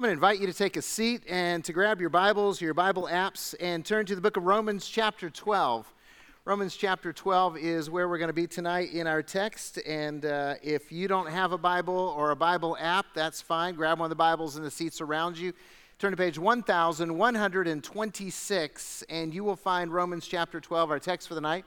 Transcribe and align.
I'm 0.00 0.04
going 0.04 0.12
to 0.12 0.14
invite 0.14 0.40
you 0.40 0.46
to 0.46 0.54
take 0.54 0.78
a 0.78 0.82
seat 0.82 1.24
and 1.28 1.62
to 1.62 1.74
grab 1.74 2.00
your 2.00 2.08
Bibles, 2.08 2.58
your 2.58 2.72
Bible 2.72 3.06
apps, 3.12 3.54
and 3.60 3.84
turn 3.84 4.06
to 4.06 4.14
the 4.14 4.22
book 4.22 4.38
of 4.38 4.44
Romans, 4.44 4.88
chapter 4.88 5.28
12. 5.28 5.92
Romans 6.46 6.74
chapter 6.74 7.12
12 7.12 7.58
is 7.58 7.90
where 7.90 8.08
we're 8.08 8.16
going 8.16 8.30
to 8.30 8.32
be 8.32 8.46
tonight 8.46 8.94
in 8.94 9.06
our 9.06 9.22
text. 9.22 9.78
And 9.86 10.24
uh, 10.24 10.54
if 10.62 10.90
you 10.90 11.06
don't 11.06 11.28
have 11.28 11.52
a 11.52 11.58
Bible 11.58 12.14
or 12.16 12.30
a 12.30 12.34
Bible 12.34 12.78
app, 12.80 13.08
that's 13.14 13.42
fine. 13.42 13.74
Grab 13.74 13.98
one 13.98 14.06
of 14.06 14.08
the 14.08 14.16
Bibles 14.16 14.56
in 14.56 14.62
the 14.62 14.70
seats 14.70 15.02
around 15.02 15.36
you. 15.36 15.52
Turn 15.98 16.12
to 16.12 16.16
page 16.16 16.38
1126, 16.38 19.04
and 19.10 19.34
you 19.34 19.44
will 19.44 19.54
find 19.54 19.92
Romans 19.92 20.26
chapter 20.26 20.62
12, 20.62 20.90
our 20.90 20.98
text 20.98 21.28
for 21.28 21.34
the 21.34 21.42
night. 21.42 21.66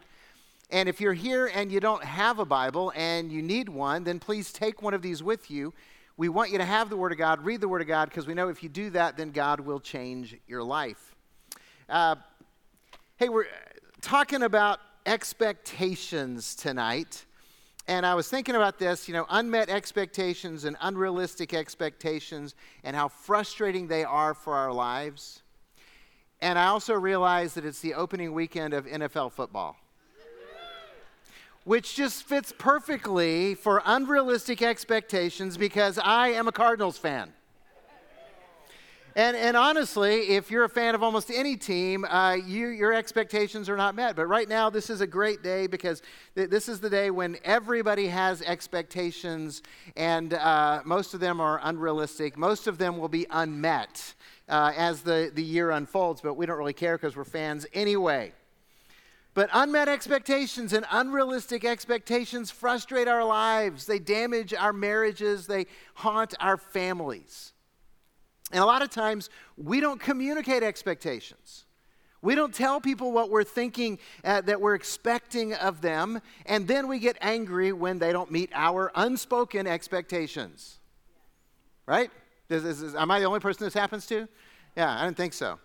And 0.71 0.89
if 0.89 0.99
you're 0.99 1.13
here 1.13 1.51
and 1.53 1.71
you 1.71 1.79
don't 1.79 2.03
have 2.03 2.39
a 2.39 2.45
Bible 2.45 2.91
and 2.95 3.31
you 3.31 3.43
need 3.43 3.69
one, 3.69 4.05
then 4.05 4.17
please 4.17 4.51
take 4.51 4.81
one 4.81 4.95
of 4.95 5.03
these 5.03 5.21
with 5.21 5.51
you 5.51 5.71
we 6.15 6.29
want 6.29 6.51
you 6.51 6.59
to 6.59 6.65
have 6.65 6.89
the 6.89 6.97
Word 6.97 7.11
of 7.11 7.17
God, 7.17 7.43
read 7.43 7.61
the 7.61 7.67
Word 7.67 7.81
of 7.81 7.87
God, 7.87 8.09
because 8.09 8.27
we 8.27 8.33
know 8.33 8.49
if 8.49 8.61
you 8.61 8.69
do 8.69 8.89
that, 8.91 9.17
then 9.17 9.31
God 9.31 9.59
will 9.59 9.79
change 9.79 10.35
your 10.47 10.63
life. 10.63 11.15
Uh, 11.89 12.15
hey, 13.17 13.29
we're 13.29 13.47
talking 14.01 14.43
about 14.43 14.79
expectations 15.05 16.55
tonight. 16.55 17.25
And 17.87 18.05
I 18.05 18.13
was 18.13 18.29
thinking 18.29 18.55
about 18.55 18.79
this, 18.79 19.07
you 19.07 19.13
know, 19.13 19.25
unmet 19.29 19.69
expectations 19.69 20.63
and 20.65 20.77
unrealistic 20.81 21.53
expectations 21.53 22.55
and 22.83 22.95
how 22.95 23.09
frustrating 23.09 23.87
they 23.87 24.03
are 24.03 24.33
for 24.33 24.53
our 24.53 24.71
lives. 24.71 25.41
And 26.41 26.57
I 26.57 26.67
also 26.67 26.93
realized 26.93 27.55
that 27.55 27.65
it's 27.65 27.79
the 27.79 27.95
opening 27.95 28.33
weekend 28.33 28.73
of 28.73 28.85
NFL 28.85 29.33
football 29.33 29.77
which 31.63 31.95
just 31.95 32.23
fits 32.23 32.53
perfectly 32.57 33.55
for 33.55 33.81
unrealistic 33.85 34.61
expectations 34.61 35.57
because 35.57 35.97
I 35.97 36.29
am 36.29 36.47
a 36.47 36.51
Cardinals 36.51 36.97
fan. 36.97 37.33
And, 39.15 39.37
and 39.37 39.55
honestly, 39.55 40.29
if 40.29 40.49
you're 40.49 40.63
a 40.63 40.69
fan 40.69 40.95
of 40.95 41.03
almost 41.03 41.29
any 41.29 41.55
team, 41.55 42.03
uh, 42.03 42.33
you, 42.33 42.69
your 42.69 42.93
expectations 42.93 43.69
are 43.69 43.77
not 43.77 43.93
met. 43.93 44.15
But 44.15 44.25
right 44.25 44.49
now, 44.49 44.71
this 44.71 44.89
is 44.89 45.01
a 45.01 45.07
great 45.07 45.43
day 45.43 45.67
because 45.67 46.01
th- 46.35 46.49
this 46.49 46.67
is 46.67 46.79
the 46.79 46.89
day 46.89 47.11
when 47.11 47.37
everybody 47.43 48.07
has 48.07 48.41
expectations, 48.41 49.61
and 49.95 50.33
uh, 50.33 50.81
most 50.83 51.13
of 51.13 51.19
them 51.19 51.39
are 51.39 51.59
unrealistic. 51.61 52.37
Most 52.37 52.65
of 52.65 52.79
them 52.79 52.97
will 52.97 53.07
be 53.07 53.27
unmet 53.29 54.15
uh, 54.49 54.71
as 54.75 55.01
the, 55.01 55.31
the 55.31 55.43
year 55.43 55.69
unfolds, 55.69 56.19
but 56.19 56.33
we 56.33 56.47
don't 56.47 56.57
really 56.57 56.73
care 56.73 56.97
because 56.97 57.15
we're 57.15 57.23
fans 57.23 57.67
anyway. 57.71 58.33
But 59.33 59.49
unmet 59.51 59.87
expectations 59.87 60.73
and 60.73 60.85
unrealistic 60.91 61.65
expectations 61.65 62.51
frustrate 62.51 63.07
our 63.07 63.25
lives. 63.25 63.85
They 63.85 63.97
damage 63.97 64.53
our 64.53 64.73
marriages. 64.73 65.47
They 65.47 65.65
haunt 65.95 66.35
our 66.39 66.57
families. 66.57 67.53
And 68.51 68.61
a 68.61 68.65
lot 68.65 68.83
of 68.83 68.91
times, 68.91 69.31
we 69.57 69.79
don't 69.79 69.99
communicate 69.99 70.61
expectations. 70.61 71.65
We 72.21 72.35
don't 72.35 72.53
tell 72.53 72.79
people 72.79 73.11
what 73.11 73.31
we're 73.31 73.43
thinking 73.43 73.97
uh, 74.23 74.41
that 74.41 74.61
we're 74.61 74.75
expecting 74.75 75.55
of 75.55 75.81
them, 75.81 76.21
and 76.45 76.67
then 76.67 76.87
we 76.87 76.99
get 76.99 77.17
angry 77.19 77.73
when 77.73 77.99
they 77.99 78.13
don't 78.13 78.31
meet 78.31 78.51
our 78.53 78.91
unspoken 78.95 79.65
expectations. 79.67 80.79
Right? 81.85 82.11
Is, 82.49 82.63
is, 82.63 82.95
am 82.95 83.09
I 83.09 83.19
the 83.19 83.25
only 83.25 83.39
person 83.39 83.65
this 83.65 83.73
happens 83.73 84.05
to? 84.07 84.27
Yeah, 84.77 84.97
I 84.97 85.03
don't 85.03 85.17
think 85.17 85.33
so. 85.33 85.59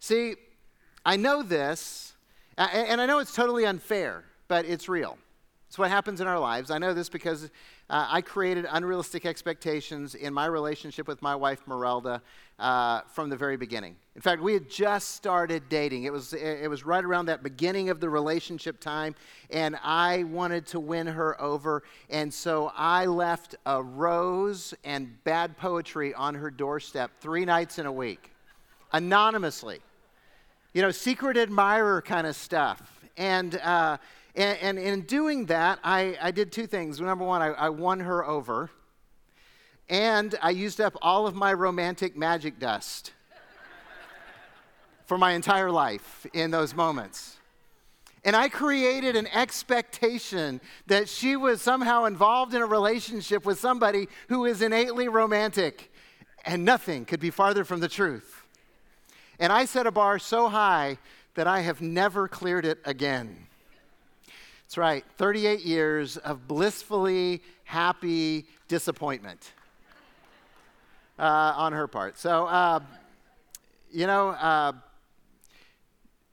See, 0.00 0.34
I 1.04 1.16
know 1.16 1.42
this 1.42 2.14
and 2.58 3.00
I 3.00 3.06
know 3.06 3.18
it's 3.18 3.34
totally 3.34 3.64
unfair, 3.66 4.24
but 4.48 4.64
it's 4.64 4.88
real. 4.88 5.18
It's 5.72 5.78
what 5.78 5.88
happens 5.88 6.20
in 6.20 6.26
our 6.26 6.38
lives. 6.38 6.70
I 6.70 6.76
know 6.76 6.92
this 6.92 7.08
because 7.08 7.44
uh, 7.88 8.06
I 8.10 8.20
created 8.20 8.66
unrealistic 8.68 9.24
expectations 9.24 10.14
in 10.14 10.34
my 10.34 10.44
relationship 10.44 11.08
with 11.08 11.22
my 11.22 11.34
wife, 11.34 11.64
Merelda, 11.66 12.20
uh, 12.58 13.00
from 13.14 13.30
the 13.30 13.38
very 13.38 13.56
beginning. 13.56 13.96
In 14.14 14.20
fact, 14.20 14.42
we 14.42 14.52
had 14.52 14.68
just 14.68 15.12
started 15.12 15.70
dating. 15.70 16.04
It 16.04 16.12
was, 16.12 16.34
it 16.34 16.68
was 16.68 16.84
right 16.84 17.02
around 17.02 17.24
that 17.24 17.42
beginning 17.42 17.88
of 17.88 18.00
the 18.00 18.10
relationship 18.10 18.80
time, 18.80 19.14
and 19.48 19.78
I 19.82 20.24
wanted 20.24 20.66
to 20.66 20.78
win 20.78 21.06
her 21.06 21.40
over. 21.40 21.84
And 22.10 22.34
so 22.34 22.70
I 22.76 23.06
left 23.06 23.54
a 23.64 23.82
rose 23.82 24.74
and 24.84 25.24
bad 25.24 25.56
poetry 25.56 26.12
on 26.12 26.34
her 26.34 26.50
doorstep 26.50 27.12
three 27.18 27.46
nights 27.46 27.78
in 27.78 27.86
a 27.86 27.92
week, 27.92 28.30
anonymously 28.92 29.80
you 30.72 30.80
know, 30.82 30.90
secret 30.90 31.36
admirer 31.36 32.00
kind 32.02 32.26
of 32.26 32.36
stuff. 32.36 32.82
And, 33.16 33.56
uh, 33.56 33.98
and, 34.34 34.58
and, 34.58 34.78
in 34.78 35.02
doing 35.02 35.46
that, 35.46 35.78
I, 35.84 36.16
I 36.20 36.30
did 36.30 36.50
two 36.50 36.66
things. 36.66 37.00
Number 37.00 37.24
one, 37.24 37.42
I, 37.42 37.48
I 37.48 37.68
won 37.68 38.00
her 38.00 38.24
over, 38.26 38.70
and 39.88 40.34
I 40.40 40.50
used 40.50 40.80
up 40.80 40.96
all 41.02 41.26
of 41.26 41.34
my 41.34 41.52
romantic 41.52 42.16
magic 42.16 42.58
dust 42.58 43.12
for 45.04 45.18
my 45.18 45.32
entire 45.32 45.70
life 45.70 46.26
in 46.32 46.50
those 46.50 46.74
moments. 46.74 47.36
And 48.24 48.34
I 48.34 48.48
created 48.48 49.16
an 49.16 49.26
expectation 49.26 50.60
that 50.86 51.08
she 51.08 51.36
was 51.36 51.60
somehow 51.60 52.04
involved 52.04 52.54
in 52.54 52.62
a 52.62 52.66
relationship 52.66 53.44
with 53.44 53.58
somebody 53.58 54.08
who 54.28 54.46
is 54.46 54.62
innately 54.62 55.08
romantic, 55.08 55.92
and 56.46 56.64
nothing 56.64 57.04
could 57.04 57.20
be 57.20 57.30
farther 57.30 57.64
from 57.64 57.80
the 57.80 57.88
truth. 57.88 58.41
And 59.42 59.52
I 59.52 59.64
set 59.64 59.88
a 59.88 59.90
bar 59.90 60.20
so 60.20 60.48
high 60.48 60.98
that 61.34 61.48
I 61.48 61.62
have 61.62 61.80
never 61.80 62.28
cleared 62.28 62.64
it 62.64 62.78
again. 62.84 63.48
That's 64.62 64.78
right, 64.78 65.04
38 65.16 65.62
years 65.62 66.16
of 66.16 66.46
blissfully 66.46 67.42
happy 67.64 68.46
disappointment 68.68 69.50
uh, 71.18 71.54
on 71.56 71.72
her 71.72 71.88
part. 71.88 72.20
So, 72.20 72.46
uh, 72.46 72.78
you 73.90 74.06
know, 74.06 74.28
uh, 74.28 74.74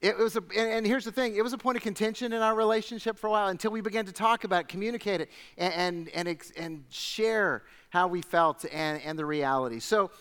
it 0.02 0.16
was 0.16 0.36
a, 0.36 0.44
and, 0.56 0.86
here's 0.86 1.04
the 1.04 1.12
thing 1.12 1.36
it 1.36 1.42
was 1.42 1.54
a 1.54 1.58
point 1.58 1.78
of 1.78 1.82
contention 1.82 2.32
in 2.32 2.44
our 2.44 2.54
relationship 2.54 3.18
for 3.18 3.26
a 3.26 3.32
while 3.32 3.48
until 3.48 3.72
we 3.72 3.82
began 3.82 4.06
to 4.06 4.14
talk 4.14 4.44
about 4.44 4.62
it, 4.62 4.68
communicate 4.68 5.20
it, 5.22 5.32
and, 5.58 5.74
and, 6.14 6.28
and, 6.28 6.42
and 6.56 6.84
share 6.92 7.64
how 7.90 8.08
we 8.08 8.22
felt 8.22 8.66
and, 8.72 9.02
and 9.02 9.18
the 9.18 9.26
reality. 9.26 9.80
So, 9.80 10.12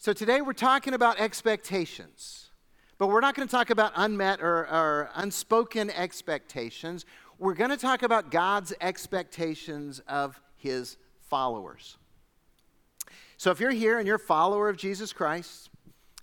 so 0.00 0.14
today 0.14 0.40
we're 0.40 0.54
talking 0.54 0.94
about 0.94 1.20
expectations, 1.20 2.48
but 2.96 3.08
we're 3.08 3.20
not 3.20 3.34
going 3.34 3.46
to 3.46 3.52
talk 3.52 3.68
about 3.68 3.92
unmet 3.96 4.40
or, 4.40 4.60
or 4.60 5.10
unspoken 5.14 5.90
expectations. 5.90 7.04
We're 7.38 7.52
going 7.52 7.68
to 7.68 7.76
talk 7.76 8.02
about 8.02 8.30
God's 8.30 8.72
expectations 8.80 10.00
of 10.08 10.40
his 10.56 10.96
followers. 11.28 11.98
So 13.36 13.50
if 13.50 13.60
you're 13.60 13.72
here 13.72 13.98
and 13.98 14.06
you're 14.06 14.16
a 14.16 14.18
follower 14.18 14.70
of 14.70 14.78
Jesus 14.78 15.12
Christ, 15.12 15.68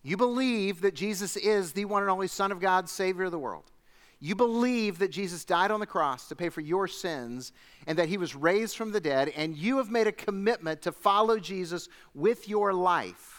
you 0.01 0.17
believe 0.17 0.81
that 0.81 0.95
Jesus 0.95 1.37
is 1.37 1.73
the 1.73 1.85
one 1.85 2.01
and 2.01 2.09
only 2.09 2.27
Son 2.27 2.51
of 2.51 2.59
God, 2.59 2.89
Savior 2.89 3.25
of 3.25 3.31
the 3.31 3.37
world. 3.37 3.71
You 4.19 4.33
believe 4.33 4.97
that 4.97 5.11
Jesus 5.11 5.45
died 5.45 5.69
on 5.69 5.79
the 5.79 5.85
cross 5.85 6.27
to 6.29 6.35
pay 6.35 6.49
for 6.49 6.61
your 6.61 6.87
sins 6.87 7.51
and 7.85 7.95
that 7.99 8.09
he 8.09 8.17
was 8.17 8.33
raised 8.33 8.75
from 8.75 8.91
the 8.91 8.99
dead, 8.99 9.31
and 9.35 9.55
you 9.55 9.77
have 9.77 9.91
made 9.91 10.07
a 10.07 10.11
commitment 10.11 10.81
to 10.81 10.91
follow 10.91 11.37
Jesus 11.37 11.87
with 12.15 12.49
your 12.49 12.73
life 12.73 13.36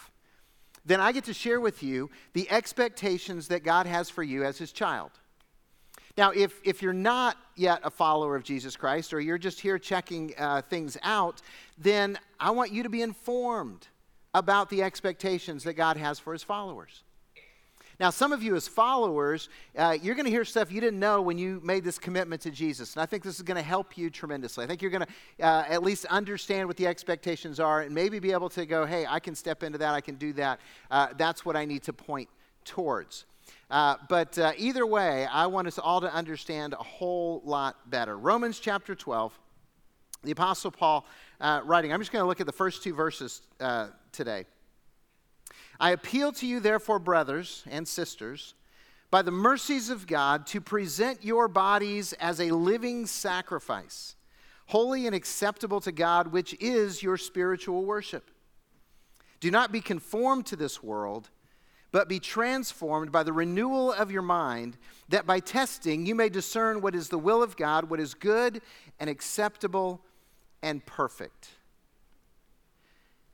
then 0.89 0.99
I 0.99 1.11
get 1.11 1.25
to 1.25 1.35
share 1.35 1.59
with 1.59 1.83
you 1.83 2.09
the 2.33 2.49
expectations 2.49 3.47
that 3.49 3.63
God 3.63 3.85
has 3.85 4.09
for 4.09 4.23
you 4.23 4.43
as 4.43 4.57
his 4.57 4.71
child. 4.71 5.11
Now, 6.17 6.31
if, 6.31 6.59
if 6.63 6.81
you're 6.81 6.93
not 6.93 7.37
yet 7.55 7.81
a 7.83 7.91
follower 7.91 8.35
of 8.35 8.43
Jesus 8.43 8.75
Christ 8.75 9.13
or 9.13 9.19
you're 9.19 9.37
just 9.37 9.59
here 9.59 9.77
checking 9.77 10.33
uh, 10.35 10.63
things 10.63 10.97
out, 11.03 11.43
then 11.77 12.17
I 12.39 12.49
want 12.49 12.71
you 12.71 12.81
to 12.81 12.89
be 12.89 13.03
informed 13.03 13.87
about 14.33 14.71
the 14.71 14.81
expectations 14.81 15.63
that 15.65 15.73
God 15.73 15.95
has 15.95 16.17
for 16.17 16.33
his 16.33 16.41
followers. 16.41 17.03
Now, 17.99 18.11
some 18.11 18.31
of 18.31 18.41
you, 18.41 18.55
as 18.55 18.65
followers, 18.65 19.49
uh, 19.77 19.97
you're 20.01 20.15
going 20.15 20.25
to 20.25 20.31
hear 20.31 20.45
stuff 20.45 20.71
you 20.71 20.79
didn't 20.79 20.99
know 20.99 21.21
when 21.21 21.37
you 21.37 21.59
made 21.65 21.83
this 21.83 21.99
commitment 21.99 22.41
to 22.43 22.51
Jesus. 22.51 22.93
And 22.93 23.03
I 23.03 23.05
think 23.05 23.23
this 23.23 23.35
is 23.35 23.41
going 23.41 23.57
to 23.57 23.61
help 23.61 23.97
you 23.97 24.09
tremendously. 24.09 24.63
I 24.63 24.67
think 24.67 24.81
you're 24.81 24.91
going 24.91 25.05
to 25.05 25.45
uh, 25.45 25.65
at 25.67 25.83
least 25.83 26.05
understand 26.05 26.67
what 26.67 26.77
the 26.77 26.87
expectations 26.87 27.59
are 27.59 27.81
and 27.81 27.93
maybe 27.93 28.19
be 28.19 28.31
able 28.31 28.47
to 28.51 28.65
go, 28.65 28.85
hey, 28.85 29.05
I 29.05 29.19
can 29.19 29.35
step 29.35 29.63
into 29.63 29.77
that, 29.79 29.93
I 29.93 29.99
can 29.99 30.15
do 30.15 30.31
that. 30.33 30.61
Uh, 30.89 31.07
that's 31.17 31.43
what 31.43 31.57
I 31.57 31.65
need 31.65 31.83
to 31.83 31.93
point 31.93 32.29
towards. 32.63 33.25
Uh, 33.69 33.97
but 34.07 34.37
uh, 34.37 34.53
either 34.57 34.85
way, 34.85 35.25
I 35.25 35.47
want 35.47 35.67
us 35.67 35.77
all 35.77 35.99
to 35.99 36.13
understand 36.13 36.73
a 36.73 36.83
whole 36.83 37.41
lot 37.43 37.89
better. 37.89 38.17
Romans 38.17 38.61
chapter 38.61 38.95
12, 38.95 39.37
the 40.23 40.31
Apostle 40.31 40.71
Paul 40.71 41.05
uh, 41.41 41.61
writing. 41.65 41.91
I'm 41.91 41.99
just 41.99 42.13
going 42.13 42.23
to 42.23 42.27
look 42.27 42.39
at 42.39 42.45
the 42.45 42.53
first 42.53 42.81
two 42.81 42.93
verses 42.93 43.41
today. 44.13 44.45
I 45.79 45.91
appeal 45.91 46.31
to 46.33 46.45
you, 46.45 46.59
therefore, 46.59 46.99
brothers 46.99 47.63
and 47.69 47.87
sisters, 47.87 48.53
by 49.11 49.21
the 49.21 49.31
mercies 49.31 49.89
of 49.89 50.07
God, 50.07 50.45
to 50.47 50.61
present 50.61 51.23
your 51.23 51.47
bodies 51.47 52.13
as 52.13 52.39
a 52.39 52.51
living 52.51 53.05
sacrifice, 53.05 54.15
holy 54.67 55.07
and 55.07 55.15
acceptable 55.15 55.79
to 55.81 55.91
God, 55.91 56.27
which 56.31 56.55
is 56.59 57.01
your 57.01 57.17
spiritual 57.17 57.85
worship. 57.85 58.29
Do 59.39 59.49
not 59.51 59.71
be 59.71 59.81
conformed 59.81 60.45
to 60.47 60.55
this 60.55 60.83
world, 60.83 61.29
but 61.91 62.09
be 62.09 62.19
transformed 62.19 63.11
by 63.11 63.23
the 63.23 63.33
renewal 63.33 63.91
of 63.91 64.11
your 64.11 64.21
mind, 64.21 64.77
that 65.07 65.25
by 65.25 65.39
testing 65.39 66.05
you 66.05 66.13
may 66.13 66.29
discern 66.29 66.81
what 66.81 66.93
is 66.93 67.09
the 67.09 67.17
will 67.17 67.41
of 67.41 67.55
God, 67.57 67.89
what 67.89 67.99
is 67.99 68.13
good 68.13 68.61
and 68.99 69.09
acceptable 69.09 70.01
and 70.61 70.85
perfect. 70.85 71.49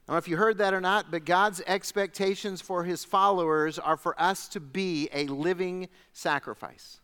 I 0.08 0.12
don't 0.12 0.16
know 0.16 0.18
if 0.20 0.28
you 0.28 0.38
heard 0.38 0.60
that 0.60 0.74
or 0.74 0.82
not, 0.82 1.10
but 1.10 1.26
God's 1.26 1.62
expectations 1.66 2.62
for 2.62 2.84
his 2.84 3.04
followers 3.04 3.80
are 3.80 3.98
for 3.98 4.20
us 4.22 4.48
to 4.50 4.60
be 4.60 5.10
a 5.12 5.26
living 5.26 5.90
sacrifice. 6.14 7.00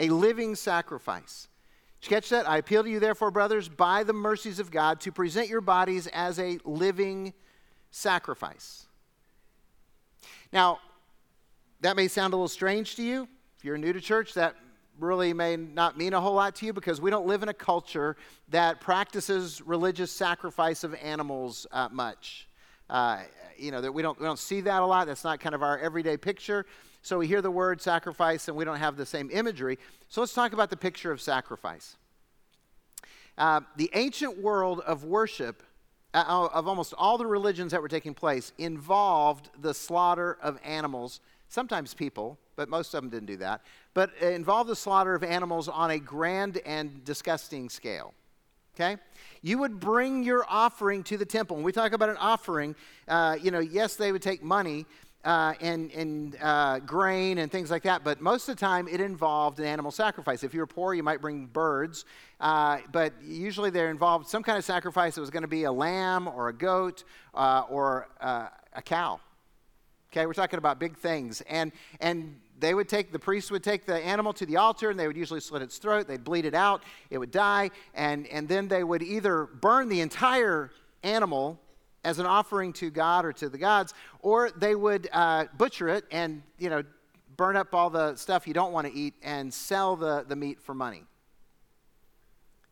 A 0.00 0.08
living 0.08 0.56
sacrifice. 0.56 1.46
Did 2.00 2.10
you 2.10 2.16
catch 2.16 2.28
that? 2.30 2.48
I 2.48 2.58
appeal 2.58 2.82
to 2.82 2.90
you, 2.90 2.98
therefore, 2.98 3.30
brothers, 3.30 3.68
by 3.68 4.02
the 4.02 4.12
mercies 4.12 4.58
of 4.58 4.72
God, 4.72 5.00
to 5.02 5.12
present 5.12 5.48
your 5.48 5.60
bodies 5.60 6.08
as 6.08 6.40
a 6.40 6.58
living 6.64 7.32
sacrifice. 7.92 8.86
Now, 10.52 10.80
that 11.82 11.94
may 11.94 12.08
sound 12.08 12.32
a 12.32 12.36
little 12.36 12.48
strange 12.48 12.96
to 12.96 13.02
you. 13.04 13.28
If 13.56 13.64
you're 13.64 13.78
new 13.78 13.92
to 13.92 14.00
church, 14.00 14.34
that 14.34 14.56
really 14.98 15.32
may 15.32 15.56
not 15.56 15.98
mean 15.98 16.14
a 16.14 16.20
whole 16.20 16.34
lot 16.34 16.54
to 16.56 16.66
you 16.66 16.72
because 16.72 17.00
we 17.00 17.10
don't 17.10 17.26
live 17.26 17.42
in 17.42 17.48
a 17.48 17.54
culture 17.54 18.16
that 18.48 18.80
practices 18.80 19.60
religious 19.62 20.10
sacrifice 20.10 20.84
of 20.84 20.94
animals 20.94 21.66
uh, 21.72 21.88
much. 21.90 22.48
Uh, 22.88 23.20
you 23.58 23.70
know, 23.70 23.80
that 23.80 23.92
we 23.92 24.02
don't, 24.02 24.18
we 24.20 24.24
don't 24.24 24.38
see 24.38 24.60
that 24.62 24.82
a 24.82 24.86
lot. 24.86 25.06
That's 25.06 25.24
not 25.24 25.40
kind 25.40 25.54
of 25.54 25.62
our 25.62 25.78
everyday 25.78 26.16
picture. 26.16 26.66
So 27.02 27.18
we 27.18 27.26
hear 27.26 27.40
the 27.40 27.50
word 27.50 27.80
sacrifice 27.80 28.48
and 28.48 28.56
we 28.56 28.64
don't 28.64 28.78
have 28.78 28.96
the 28.96 29.06
same 29.06 29.30
imagery. 29.32 29.78
So 30.08 30.20
let's 30.20 30.34
talk 30.34 30.52
about 30.52 30.70
the 30.70 30.76
picture 30.76 31.12
of 31.12 31.20
sacrifice. 31.20 31.96
Uh, 33.38 33.60
the 33.76 33.90
ancient 33.94 34.38
world 34.38 34.80
of 34.80 35.04
worship, 35.04 35.62
uh, 36.14 36.48
of 36.52 36.66
almost 36.66 36.94
all 36.96 37.18
the 37.18 37.26
religions 37.26 37.72
that 37.72 37.82
were 37.82 37.88
taking 37.88 38.14
place, 38.14 38.52
involved 38.58 39.50
the 39.60 39.74
slaughter 39.74 40.38
of 40.42 40.58
animals, 40.64 41.20
sometimes 41.48 41.94
people, 41.94 42.38
but 42.56 42.68
most 42.68 42.94
of 42.94 43.02
them 43.02 43.10
didn't 43.10 43.26
do 43.26 43.36
that, 43.38 43.62
but 43.94 44.10
involved 44.20 44.70
the 44.70 44.76
slaughter 44.76 45.14
of 45.14 45.22
animals 45.22 45.68
on 45.68 45.90
a 45.90 45.98
grand 45.98 46.58
and 46.66 47.04
disgusting 47.04 47.68
scale. 47.68 48.14
Okay? 48.74 48.96
You 49.42 49.58
would 49.58 49.80
bring 49.80 50.22
your 50.22 50.44
offering 50.48 51.02
to 51.04 51.16
the 51.16 51.24
temple. 51.24 51.56
When 51.56 51.64
we 51.64 51.72
talk 51.72 51.92
about 51.92 52.10
an 52.10 52.18
offering, 52.18 52.74
uh, 53.08 53.36
you 53.40 53.50
know, 53.50 53.60
yes, 53.60 53.96
they 53.96 54.12
would 54.12 54.22
take 54.22 54.42
money, 54.42 54.86
uh, 55.26 55.54
and, 55.60 55.90
and 55.90 56.36
uh, 56.40 56.78
grain 56.78 57.38
and 57.38 57.50
things 57.50 57.68
like 57.68 57.82
that, 57.82 58.04
but 58.04 58.20
most 58.20 58.48
of 58.48 58.54
the 58.54 58.60
time 58.60 58.86
it 58.86 59.00
involved 59.00 59.58
an 59.58 59.66
animal 59.66 59.90
sacrifice. 59.90 60.44
If 60.44 60.54
you 60.54 60.60
were 60.60 60.68
poor, 60.68 60.94
you 60.94 61.02
might 61.02 61.20
bring 61.20 61.46
birds, 61.46 62.04
uh, 62.38 62.78
but 62.92 63.12
usually 63.24 63.70
they're 63.70 63.90
involved 63.90 64.28
some 64.28 64.44
kind 64.44 64.56
of 64.56 64.64
sacrifice. 64.64 65.18
It 65.18 65.20
was 65.20 65.30
going 65.30 65.42
to 65.42 65.48
be 65.48 65.64
a 65.64 65.72
lamb 65.72 66.28
or 66.28 66.48
a 66.48 66.52
goat 66.52 67.02
uh, 67.34 67.64
or 67.68 68.08
uh, 68.20 68.48
a 68.72 68.82
cow. 68.82 69.18
Okay, 70.12 70.26
we're 70.26 70.32
talking 70.32 70.58
about 70.58 70.78
big 70.78 70.96
things. 70.96 71.42
And, 71.42 71.72
and 72.00 72.40
they 72.58 72.74
would 72.74 72.88
take, 72.88 73.12
the 73.12 73.18
priest 73.18 73.50
would 73.50 73.62
take 73.62 73.86
the 73.86 73.96
animal 73.96 74.32
to 74.34 74.46
the 74.46 74.56
altar 74.56 74.90
and 74.90 74.98
they 74.98 75.06
would 75.06 75.16
usually 75.16 75.40
slit 75.40 75.62
its 75.62 75.78
throat, 75.78 76.08
they'd 76.08 76.24
bleed 76.24 76.44
it 76.44 76.54
out, 76.54 76.82
it 77.10 77.18
would 77.18 77.30
die, 77.30 77.70
and, 77.94 78.26
and 78.28 78.48
then 78.48 78.68
they 78.68 78.84
would 78.84 79.02
either 79.02 79.46
burn 79.46 79.88
the 79.88 80.00
entire 80.00 80.70
animal 81.02 81.60
as 82.04 82.18
an 82.18 82.26
offering 82.26 82.72
to 82.72 82.88
God 82.88 83.24
or 83.24 83.32
to 83.32 83.48
the 83.48 83.58
gods, 83.58 83.92
or 84.20 84.50
they 84.50 84.74
would 84.74 85.08
uh, 85.12 85.46
butcher 85.56 85.88
it 85.88 86.04
and, 86.10 86.42
you 86.58 86.70
know, 86.70 86.82
burn 87.36 87.56
up 87.56 87.74
all 87.74 87.90
the 87.90 88.14
stuff 88.16 88.46
you 88.46 88.54
don't 88.54 88.72
want 88.72 88.86
to 88.86 88.92
eat 88.94 89.14
and 89.22 89.52
sell 89.52 89.96
the, 89.96 90.24
the 90.26 90.36
meat 90.36 90.60
for 90.60 90.74
money 90.74 91.02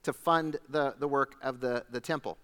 to 0.04 0.12
fund 0.12 0.56
the, 0.68 0.94
the 0.98 1.08
work 1.08 1.34
of 1.42 1.60
the, 1.60 1.84
the 1.90 2.00
temple. 2.00 2.38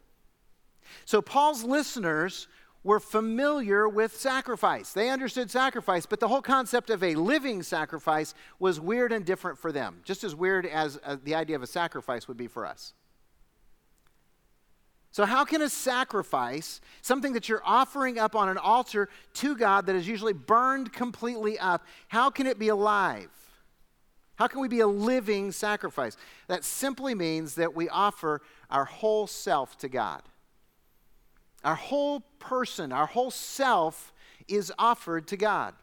So 1.05 1.23
Paul's 1.23 1.63
listeners 1.63 2.49
were 2.83 3.01
familiar 3.01 3.89
with 3.89 4.17
sacrifice. 4.17 4.93
They 4.93 5.11
understood 5.11 5.51
sacrifice, 5.51 6.07
but 6.07 6.21
the 6.21 6.29
whole 6.29 6.41
concept 6.41 6.91
of 6.91 7.03
a 7.03 7.15
living 7.15 7.63
sacrifice 7.63 8.35
was 8.59 8.81
weird 8.81 9.13
and 9.13 9.25
different 9.25 9.59
for 9.59 9.71
them, 9.71 10.01
just 10.05 10.25
as 10.25 10.35
weird 10.35 10.65
as 10.65 10.99
uh, 11.05 11.17
the 11.23 11.35
idea 11.35 11.57
of 11.57 11.63
a 11.63 11.67
sacrifice 11.67 12.27
would 12.27 12.39
be 12.39 12.47
for 12.47 12.65
us. 12.65 12.95
So, 15.13 15.27
how 15.27 15.45
can 15.45 15.61
a 15.61 15.69
sacrifice, 15.69 16.81
something 17.03 17.33
that 17.33 17.49
you're 17.49 17.63
offering 17.65 18.19
up 18.19 18.37
on 18.37 18.49
an 18.49 18.59
altar 18.59 19.09
to 19.35 19.57
God 19.57 19.87
that 19.87 19.97
is 19.97 20.07
usually 20.07 20.33
burned 20.33 20.93
completely 20.93 21.59
up, 21.59 21.85
how 22.09 22.31
can 22.31 22.47
it 22.47 22.59
be 22.59 22.69
alive? 22.69 23.29
How 24.37 24.47
can 24.47 24.61
we 24.61 24.69
be 24.69 24.81
a 24.81 24.87
living 24.87 25.53
sacrifice? 25.53 26.17
That 26.47 26.65
simply 26.65 27.15
means 27.15 27.57
that 27.57 27.75
we 27.75 27.91
offer 27.91 28.41
our 28.71 28.87
whole 28.87 29.27
self 29.27 29.77
to 29.79 29.89
God. 29.89 30.23
Our 31.65 31.75
whole 31.75 32.21
person, 32.39 32.93
our 32.93 33.07
whole 33.07 33.31
self 33.31 34.13
is 34.49 34.73
offered 34.79 35.27
to 35.29 35.37
God. 35.37 35.75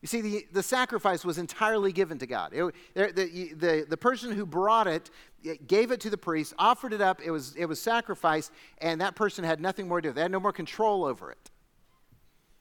You 0.00 0.06
see, 0.06 0.20
the, 0.20 0.46
the 0.52 0.62
sacrifice 0.62 1.24
was 1.24 1.38
entirely 1.38 1.90
given 1.90 2.18
to 2.18 2.26
God. 2.26 2.52
It, 2.54 2.72
the, 2.94 3.52
the, 3.56 3.86
the 3.88 3.96
person 3.96 4.30
who 4.30 4.46
brought 4.46 4.86
it, 4.86 5.10
it 5.42 5.66
gave 5.66 5.90
it 5.90 6.00
to 6.02 6.10
the 6.10 6.16
priest, 6.18 6.54
offered 6.56 6.92
it 6.92 7.00
up, 7.00 7.20
it 7.20 7.32
was, 7.32 7.56
it 7.56 7.66
was 7.66 7.80
sacrificed, 7.80 8.52
and 8.80 9.00
that 9.00 9.16
person 9.16 9.42
had 9.42 9.60
nothing 9.60 9.88
more 9.88 10.00
to 10.00 10.08
do. 10.08 10.12
They 10.12 10.22
had 10.22 10.30
no 10.30 10.38
more 10.38 10.52
control 10.52 11.04
over 11.04 11.32
it. 11.32 11.50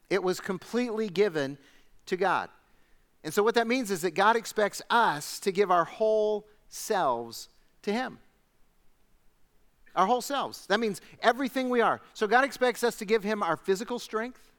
It 0.10 0.24
was 0.24 0.40
completely 0.40 1.10
given 1.10 1.60
to 2.08 2.18
God. 2.18 2.50
And 3.24 3.34
so, 3.34 3.44
what 3.44 3.56
that 3.56 3.68
means 3.68 3.92
is 3.92 4.02
that 4.02 4.12
God 4.12 4.36
expects 4.36 4.82
us 4.90 5.40
to 5.42 5.52
give 5.52 5.70
our 5.70 5.84
whole 5.84 6.48
selves 6.70 7.50
to 7.82 7.92
Him 7.92 8.20
our 9.98 10.06
whole 10.06 10.22
selves. 10.22 10.68
That 10.68 10.80
means 10.80 11.02
everything 11.22 11.70
we 11.70 11.82
are. 11.82 12.00
So 12.14 12.28
God 12.28 12.46
expects 12.46 12.84
us 12.84 12.96
to 12.98 13.06
give 13.06 13.24
Him 13.24 13.42
our 13.42 13.58
physical 13.58 13.98
strength, 13.98 14.54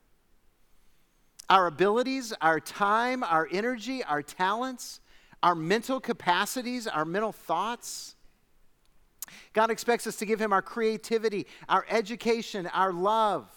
our 1.48 1.68
abilities, 1.68 2.34
our 2.42 2.58
time, 2.58 3.22
our 3.22 3.48
energy, 3.50 4.02
our 4.02 4.20
talents, 4.20 5.00
our 5.42 5.54
mental 5.54 6.00
capacities, 6.00 6.88
our 6.88 7.04
mental 7.04 7.30
thoughts. 7.32 8.16
God 9.52 9.70
expects 9.70 10.08
us 10.08 10.16
to 10.16 10.26
give 10.26 10.40
Him 10.40 10.52
our 10.52 10.60
creativity, 10.60 11.46
our 11.68 11.86
education, 11.88 12.66
our 12.66 12.92
love. 12.92 13.48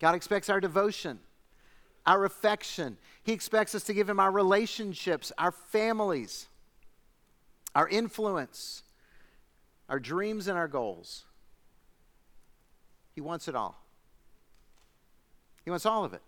God 0.00 0.14
expects 0.14 0.50
our 0.50 0.60
devotion, 0.60 1.18
our 2.04 2.26
affection. 2.26 2.98
He 3.22 3.32
expects 3.32 3.74
us 3.74 3.84
to 3.84 3.94
give 3.94 4.08
Him 4.10 4.20
our 4.20 4.30
relationships, 4.30 5.32
our 5.38 5.52
families, 5.52 6.48
our 7.74 7.88
influence, 7.88 8.82
our 9.92 10.00
dreams 10.00 10.48
and 10.48 10.56
our 10.56 10.68
goals. 10.68 11.24
He 13.14 13.20
wants 13.20 13.46
it 13.46 13.54
all. 13.54 13.84
He 15.66 15.70
wants 15.70 15.84
all 15.84 16.02
of 16.02 16.14
it. 16.14 16.22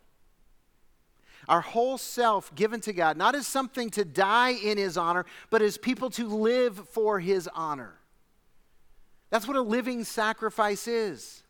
Our 1.48 1.62
whole 1.62 1.96
self 1.96 2.54
given 2.54 2.82
to 2.82 2.92
God, 2.92 3.16
not 3.16 3.34
as 3.34 3.46
something 3.46 3.88
to 3.92 4.04
die 4.04 4.50
in 4.50 4.76
His 4.76 4.98
honor, 4.98 5.24
but 5.48 5.62
as 5.62 5.78
people 5.78 6.10
to 6.10 6.26
live 6.28 6.76
for 6.90 7.20
His 7.20 7.48
honor. 7.54 7.94
That's 9.30 9.48
what 9.48 9.56
a 9.56 9.62
living 9.62 10.04
sacrifice 10.04 10.86
is. 10.86 11.42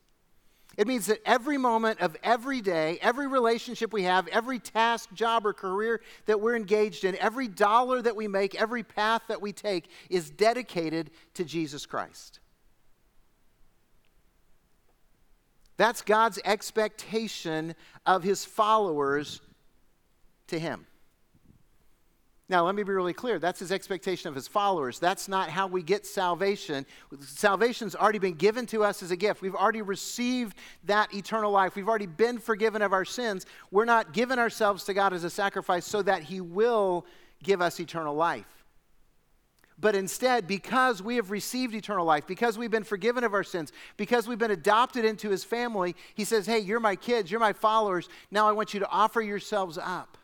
It 0.76 0.86
means 0.86 1.06
that 1.06 1.20
every 1.24 1.56
moment 1.56 2.00
of 2.00 2.16
every 2.22 2.60
day, 2.60 2.98
every 3.00 3.26
relationship 3.26 3.92
we 3.92 4.02
have, 4.04 4.26
every 4.28 4.58
task, 4.58 5.12
job, 5.12 5.46
or 5.46 5.52
career 5.52 6.00
that 6.26 6.40
we're 6.40 6.56
engaged 6.56 7.04
in, 7.04 7.16
every 7.16 7.48
dollar 7.48 8.02
that 8.02 8.16
we 8.16 8.28
make, 8.28 8.54
every 8.54 8.82
path 8.82 9.22
that 9.28 9.40
we 9.40 9.52
take 9.52 9.88
is 10.10 10.30
dedicated 10.30 11.10
to 11.34 11.44
Jesus 11.44 11.86
Christ. 11.86 12.40
That's 15.76 16.02
God's 16.02 16.38
expectation 16.44 17.74
of 18.06 18.22
his 18.22 18.44
followers 18.44 19.40
to 20.48 20.58
him. 20.58 20.86
Now, 22.50 22.66
let 22.66 22.74
me 22.74 22.82
be 22.82 22.92
really 22.92 23.14
clear. 23.14 23.38
That's 23.38 23.60
his 23.60 23.72
expectation 23.72 24.28
of 24.28 24.34
his 24.34 24.46
followers. 24.46 24.98
That's 24.98 25.28
not 25.28 25.48
how 25.48 25.66
we 25.66 25.82
get 25.82 26.04
salvation. 26.04 26.84
Salvation's 27.20 27.96
already 27.96 28.18
been 28.18 28.34
given 28.34 28.66
to 28.66 28.84
us 28.84 29.02
as 29.02 29.10
a 29.10 29.16
gift. 29.16 29.40
We've 29.40 29.54
already 29.54 29.80
received 29.80 30.58
that 30.84 31.14
eternal 31.14 31.50
life. 31.50 31.74
We've 31.74 31.88
already 31.88 32.06
been 32.06 32.38
forgiven 32.38 32.82
of 32.82 32.92
our 32.92 33.06
sins. 33.06 33.46
We're 33.70 33.86
not 33.86 34.12
giving 34.12 34.38
ourselves 34.38 34.84
to 34.84 34.94
God 34.94 35.14
as 35.14 35.24
a 35.24 35.30
sacrifice 35.30 35.86
so 35.86 36.02
that 36.02 36.22
he 36.22 36.42
will 36.42 37.06
give 37.42 37.62
us 37.62 37.80
eternal 37.80 38.14
life. 38.14 38.64
But 39.78 39.96
instead, 39.96 40.46
because 40.46 41.02
we 41.02 41.16
have 41.16 41.30
received 41.30 41.74
eternal 41.74 42.04
life, 42.04 42.26
because 42.26 42.58
we've 42.58 42.70
been 42.70 42.84
forgiven 42.84 43.24
of 43.24 43.32
our 43.32 43.42
sins, 43.42 43.72
because 43.96 44.28
we've 44.28 44.38
been 44.38 44.50
adopted 44.50 45.04
into 45.06 45.30
his 45.30 45.44
family, 45.44 45.96
he 46.14 46.24
says, 46.24 46.46
Hey, 46.46 46.58
you're 46.58 46.78
my 46.78 46.94
kids, 46.94 47.30
you're 47.30 47.40
my 47.40 47.54
followers. 47.54 48.08
Now 48.30 48.46
I 48.46 48.52
want 48.52 48.74
you 48.74 48.80
to 48.80 48.88
offer 48.88 49.22
yourselves 49.22 49.78
up 49.78 50.18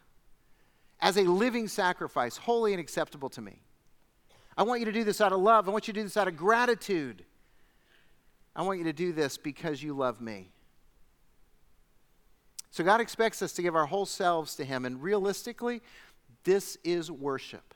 as 1.01 1.17
a 1.17 1.23
living 1.23 1.69
sacrifice, 1.69 2.37
holy 2.37 2.73
and 2.73 2.81
acceptable 2.81 3.29
to 3.31 3.41
me. 3.41 3.63
I 4.57 4.63
want 4.63 4.81
you 4.81 4.87
to 4.87 4.93
do 4.93 5.05
this 5.05 5.21
out 5.21 5.33
of 5.33 5.41
love. 5.41 5.69
I 5.69 5.73
want 5.73 5.89
you 5.89 5.95
to 5.95 6.01
do 6.01 6.05
this 6.05 6.17
out 6.17 6.29
of 6.29 6.37
gratitude. 6.37 7.25
I 8.55 8.63
want 8.63 8.79
you 8.79 8.85
to 8.85 8.93
do 8.93 9.13
this 9.13 9.39
because 9.39 9.83
you 9.83 9.95
love 9.95 10.21
me. 10.21 10.51
So 12.71 12.85
God 12.85 13.01
expects 13.01 13.43
us 13.43 13.53
to 13.55 13.63
give 13.63 13.75
our 13.75 13.87
whole 13.87 14.07
selves 14.07 14.55
to 14.57 14.65
Him, 14.65 14.85
and 14.85 15.03
realistically, 15.03 15.81
this 16.45 16.79
is 16.85 17.11
worship. 17.11 17.75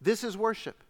This 0.00 0.24
is 0.24 0.36
worship. 0.36 0.82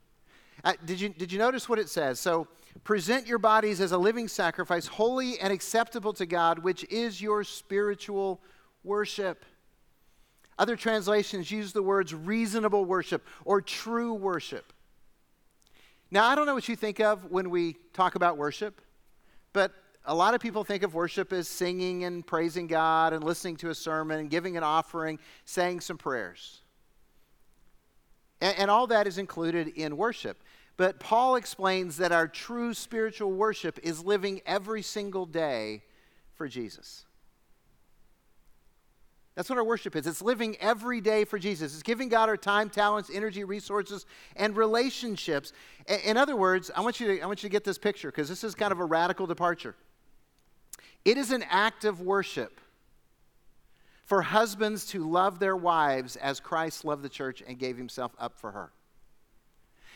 Uh, 0.65 0.75
did, 0.85 1.01
you, 1.01 1.11
did 1.11 1.33
you 1.33 1.39
notice 1.39 1.69
what 1.69 1.79
it 1.79 1.89
says? 1.89 2.19
So, 2.19 2.47
present 2.85 3.27
your 3.27 3.39
bodies 3.39 3.81
as 3.81 3.93
a 3.93 3.99
living 3.99 4.29
sacrifice, 4.29 4.87
holy 4.87 5.39
and 5.39 5.53
acceptable 5.53 6.15
to 6.15 6.25
God, 6.25 6.61
which 6.61 6.85
is 6.91 7.21
your 7.21 7.45
spiritual 7.45 8.41
worship. 8.83 9.45
Other 10.63 10.77
translations 10.77 11.51
use 11.51 11.73
the 11.73 11.83
words 11.83 12.15
reasonable 12.15 12.85
worship 12.85 13.27
or 13.45 13.61
true 13.61 14.15
worship. 14.15 14.73
Now, 16.13 16.29
I 16.29 16.37
don't 16.37 16.47
know 16.47 16.55
what 16.55 16.69
you 16.69 16.77
think 16.77 17.01
of 17.01 17.33
when 17.33 17.51
we 17.51 17.75
talk 17.93 18.15
about 18.15 18.37
worship, 18.37 18.81
but 19.53 19.73
a 20.05 20.15
lot 20.15 20.35
of 20.35 20.41
people 20.41 20.63
think 20.63 20.85
of 20.85 20.95
worship 20.95 21.33
as 21.33 21.49
singing 21.49 22.05
and 22.05 22.25
praising 22.25 22.69
God 22.69 23.13
and 23.13 23.25
listening 23.25 23.57
to 23.57 23.71
a 23.71 23.75
sermon 23.75 24.21
and 24.21 24.31
giving 24.31 24.57
an 24.57 24.63
offering, 24.63 25.19
saying 25.47 25.81
some 25.81 25.99
prayers. 25.99 26.61
And, 28.41 28.57
and, 28.57 28.71
all 28.71 28.87
that 28.87 29.09
is 29.09 29.19
included 29.19 29.67
in 29.67 29.97
worship. 29.97 30.45
But 30.77 31.01
Paul 31.01 31.35
explains 31.35 31.97
that 31.97 32.13
our 32.13 32.29
true 32.29 32.73
spiritual 32.73 33.33
worship 33.33 33.81
is 33.83 34.05
living 34.05 34.43
every 34.47 34.83
single 34.83 35.27
day 35.27 35.83
for 36.35 36.47
Jesus. 36.47 37.05
That's 39.35 39.49
what 39.49 39.59
our 39.59 39.65
worship 39.65 39.97
is. 39.97 40.07
It's 40.07 40.21
living 40.21 40.57
every 40.61 41.01
day 41.01 41.25
for 41.25 41.39
Jesus. 41.39 41.73
It's 41.73 41.83
giving 41.83 42.09
God 42.09 42.29
our 42.29 42.37
time, 42.37 42.69
talents, 42.69 43.11
energy, 43.13 43.45
resources, 43.45 44.05
and 44.37 44.55
relationships. 44.57 45.53
In 46.05 46.19
other 46.19 46.37
words, 46.37 46.71
I 46.77 46.83
want 46.83 47.01
you 47.01 47.07
to, 47.09 47.21
I 47.21 47.27
want 47.27 47.43
you 47.43 47.49
to 47.49 47.53
get 47.53 47.65
this 47.65 47.79
picture 47.79 48.11
because 48.11 48.29
this 48.29 48.45
is 48.45 48.55
kind 48.55 48.73
of 48.73 48.81
a 48.81 48.85
radical 48.85 49.27
departure. 49.27 49.75
It 51.05 51.17
is 51.17 51.31
an 51.33 51.45
act 51.49 51.85
of 51.85 52.01
worship 52.01 52.61
for 54.05 54.21
husbands 54.23 54.85
to 54.87 55.09
love 55.09 55.39
their 55.39 55.57
wives 55.57 56.17
as 56.17 56.39
Christ 56.39 56.85
loved 56.85 57.03
the 57.03 57.09
church 57.09 57.43
and 57.47 57.59
gave 57.59 57.79
himself 57.79 58.13
up 58.19 58.37
for 58.39 58.51
her. 58.51 58.71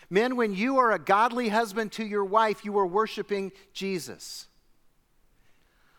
Men, 0.08 0.36
when 0.36 0.54
you 0.54 0.78
are 0.78 0.92
a 0.92 0.98
godly 0.98 1.48
husband 1.50 1.92
to 1.92 2.04
your 2.04 2.24
wife, 2.24 2.64
you 2.64 2.78
are 2.78 2.86
worshiping 2.86 3.52
Jesus. 3.72 4.46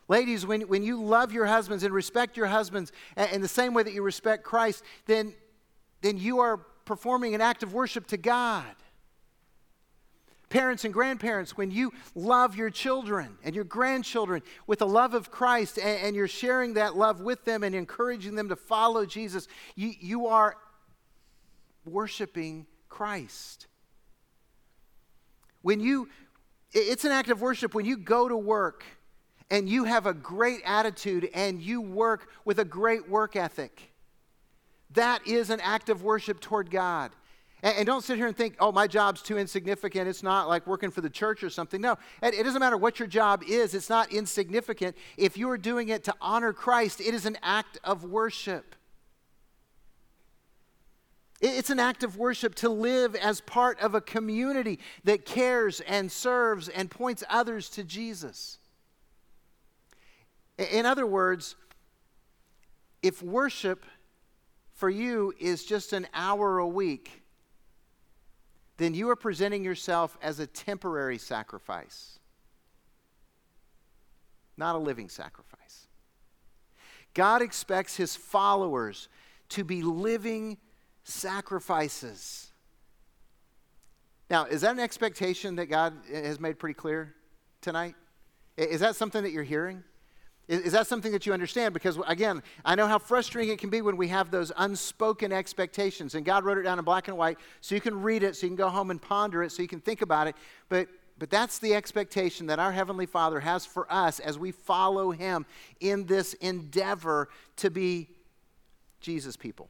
Ladies, 0.09 0.45
when, 0.45 0.61
when 0.61 0.83
you 0.83 1.03
love 1.03 1.33
your 1.33 1.45
husbands 1.45 1.83
and 1.83 1.93
respect 1.93 2.37
your 2.37 2.47
husbands 2.47 2.91
in 3.33 3.41
the 3.41 3.47
same 3.47 3.73
way 3.73 3.83
that 3.83 3.93
you 3.93 4.01
respect 4.01 4.43
Christ, 4.43 4.83
then, 5.05 5.33
then 6.01 6.17
you 6.17 6.39
are 6.39 6.57
performing 6.85 7.35
an 7.35 7.41
act 7.41 7.61
of 7.61 7.73
worship 7.73 8.07
to 8.07 8.17
God. 8.17 8.65
Parents 10.49 10.85
and 10.85 10.93
grandparents, 10.93 11.57
when 11.57 11.71
you 11.71 11.91
love 12.15 12.55
your 12.55 12.69
children 12.69 13.37
and 13.43 13.53
your 13.53 13.65
grandchildren 13.65 14.41
with 14.65 14.79
the 14.79 14.87
love 14.87 15.13
of 15.13 15.29
Christ 15.29 15.77
and, 15.77 16.01
and 16.01 16.15
you're 16.15 16.29
sharing 16.29 16.75
that 16.75 16.95
love 16.95 17.19
with 17.19 17.43
them 17.43 17.63
and 17.63 17.75
encouraging 17.75 18.35
them 18.35 18.47
to 18.47 18.55
follow 18.55 19.05
Jesus, 19.05 19.49
you, 19.75 19.91
you 19.99 20.27
are 20.27 20.55
worshiping 21.85 22.65
Christ. 22.87 23.67
When 25.63 25.81
you, 25.81 26.07
it's 26.71 27.03
an 27.03 27.11
act 27.11 27.29
of 27.29 27.41
worship 27.41 27.75
when 27.75 27.85
you 27.85 27.97
go 27.97 28.29
to 28.29 28.37
work 28.37 28.85
and 29.49 29.69
you 29.69 29.85
have 29.85 30.05
a 30.05 30.13
great 30.13 30.61
attitude 30.65 31.29
and 31.33 31.61
you 31.61 31.81
work 31.81 32.29
with 32.45 32.59
a 32.59 32.65
great 32.65 33.09
work 33.09 33.35
ethic. 33.35 33.91
That 34.91 35.25
is 35.27 35.49
an 35.49 35.59
act 35.61 35.89
of 35.89 36.03
worship 36.03 36.39
toward 36.39 36.69
God. 36.69 37.11
And, 37.63 37.87
don't 37.87 38.03
sit 38.03 38.17
here 38.17 38.27
and 38.27 38.37
think, 38.37 38.55
oh, 38.59 38.71
my 38.71 38.85
job's 38.85 39.21
too 39.21 39.37
insignificant. 39.37 40.07
It's 40.07 40.21
not 40.21 40.47
like 40.47 40.67
working 40.67 40.91
for 40.91 41.01
the 41.01 41.09
church 41.09 41.43
or 41.43 41.49
something. 41.49 41.81
No, 41.81 41.97
it 42.21 42.43
doesn't 42.43 42.59
matter 42.59 42.77
what 42.77 42.99
your 42.99 43.07
job 43.07 43.43
is, 43.47 43.73
it's 43.73 43.89
not 43.89 44.11
insignificant. 44.13 44.95
If 45.17 45.37
you 45.37 45.49
are 45.49 45.57
doing 45.57 45.89
it 45.89 46.03
to 46.03 46.13
honor 46.21 46.53
Christ, 46.53 47.01
it 47.01 47.15
is 47.15 47.25
an 47.25 47.37
act 47.41 47.79
of 47.83 48.03
worship. 48.03 48.75
It's 51.41 51.69
an 51.69 51.79
act 51.79 52.03
of 52.03 52.17
worship 52.17 52.55
to 52.55 52.69
live 52.69 53.15
as 53.15 53.41
part 53.41 53.79
of 53.79 53.93
a 53.93 54.01
community 54.01 54.79
that 55.03 55.25
cares 55.25 55.81
and 55.81 56.11
serves 56.11 56.67
and 56.67 56.89
points 56.89 57.23
others 57.29 57.69
to 57.71 57.83
Jesus. 57.83 58.59
In 60.57 60.85
other 60.85 61.05
words, 61.05 61.55
if 63.03 63.21
worship 63.21 63.85
for 64.73 64.89
you 64.89 65.33
is 65.39 65.63
just 65.63 65.93
an 65.93 66.07
hour 66.13 66.59
a 66.59 66.67
week, 66.67 67.23
then 68.77 68.93
you 68.93 69.09
are 69.09 69.15
presenting 69.15 69.63
yourself 69.63 70.17
as 70.21 70.39
a 70.39 70.47
temporary 70.47 71.17
sacrifice, 71.17 72.19
not 74.55 74.75
a 74.75 74.79
living 74.79 75.09
sacrifice. 75.09 75.87
God 77.13 77.41
expects 77.41 77.95
his 77.95 78.15
followers 78.15 79.09
to 79.49 79.63
be 79.63 79.81
living 79.81 80.57
sacrifices. 81.03 82.51
Now, 84.29 84.45
is 84.45 84.61
that 84.61 84.71
an 84.71 84.79
expectation 84.79 85.55
that 85.55 85.67
God 85.67 85.93
has 86.11 86.39
made 86.39 86.59
pretty 86.59 86.73
clear 86.75 87.15
tonight? 87.61 87.95
Is 88.57 88.81
that 88.81 88.95
something 88.95 89.23
that 89.23 89.31
you're 89.31 89.43
hearing? 89.43 89.83
Is, 90.47 90.61
is, 90.61 90.71
that 90.71 90.87
something 90.87 91.11
that 91.11 91.25
you 91.25 91.33
understand? 91.33 91.73
Because, 91.73 91.99
again, 92.07 92.41
I 92.63 92.75
know 92.75 92.87
how 92.87 92.99
frustrating 92.99 93.53
it 93.53 93.59
can 93.59 93.69
be 93.69 93.81
when 93.81 93.97
we 93.97 94.07
have 94.07 94.31
those 94.31 94.51
unspoken 94.55 95.31
expectations. 95.33 96.15
And 96.15 96.25
God 96.25 96.45
wrote 96.45 96.57
it 96.57 96.63
down 96.63 96.79
in 96.79 96.85
black 96.85 97.07
and 97.07 97.17
white 97.17 97.37
so 97.61 97.75
you 97.75 97.81
can 97.81 98.01
read 98.01 98.23
it, 98.23 98.35
so 98.35 98.45
you 98.45 98.49
can 98.49 98.57
go 98.57 98.69
home 98.69 98.89
and 98.89 99.01
ponder 99.01 99.43
it, 99.43 99.51
so 99.51 99.61
you 99.61 99.67
can 99.67 99.81
think 99.81 100.01
about 100.01 100.27
it. 100.27 100.35
But, 100.69 100.87
but 101.19 101.29
that's 101.29 101.59
the 101.59 101.73
expectation 101.73 102.47
that 102.47 102.59
our 102.59 102.71
Heavenly 102.71 103.05
Father 103.05 103.41
has 103.41 103.65
for 103.65 103.91
us 103.91 104.19
as 104.19 104.39
we 104.39 104.51
follow 104.51 105.11
Him 105.11 105.45
in 105.81 106.05
this 106.05 106.33
endeavor 106.35 107.27
to 107.57 107.69
be 107.69 108.09
Jesus 109.01 109.35
people. 109.35 109.69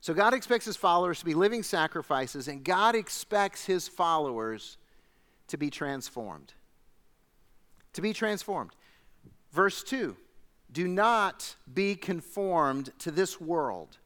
So, 0.00 0.14
God 0.14 0.34
expects 0.34 0.64
His 0.64 0.76
followers 0.76 1.18
to 1.18 1.24
be 1.24 1.34
living 1.34 1.62
sacrifices, 1.62 2.48
and 2.48 2.64
God 2.64 2.94
expects 2.94 3.66
His 3.66 3.88
followers 3.88 4.78
to 5.48 5.58
be 5.58 5.68
transformed. 5.68 6.54
To 7.94 8.00
be 8.00 8.12
transformed. 8.12 8.70
Verse 9.56 9.82
2 9.82 10.14
Do 10.70 10.86
not 10.86 11.56
be 11.72 11.96
conformed 11.96 12.92
to 12.98 13.10
this 13.10 13.40
world, 13.40 13.96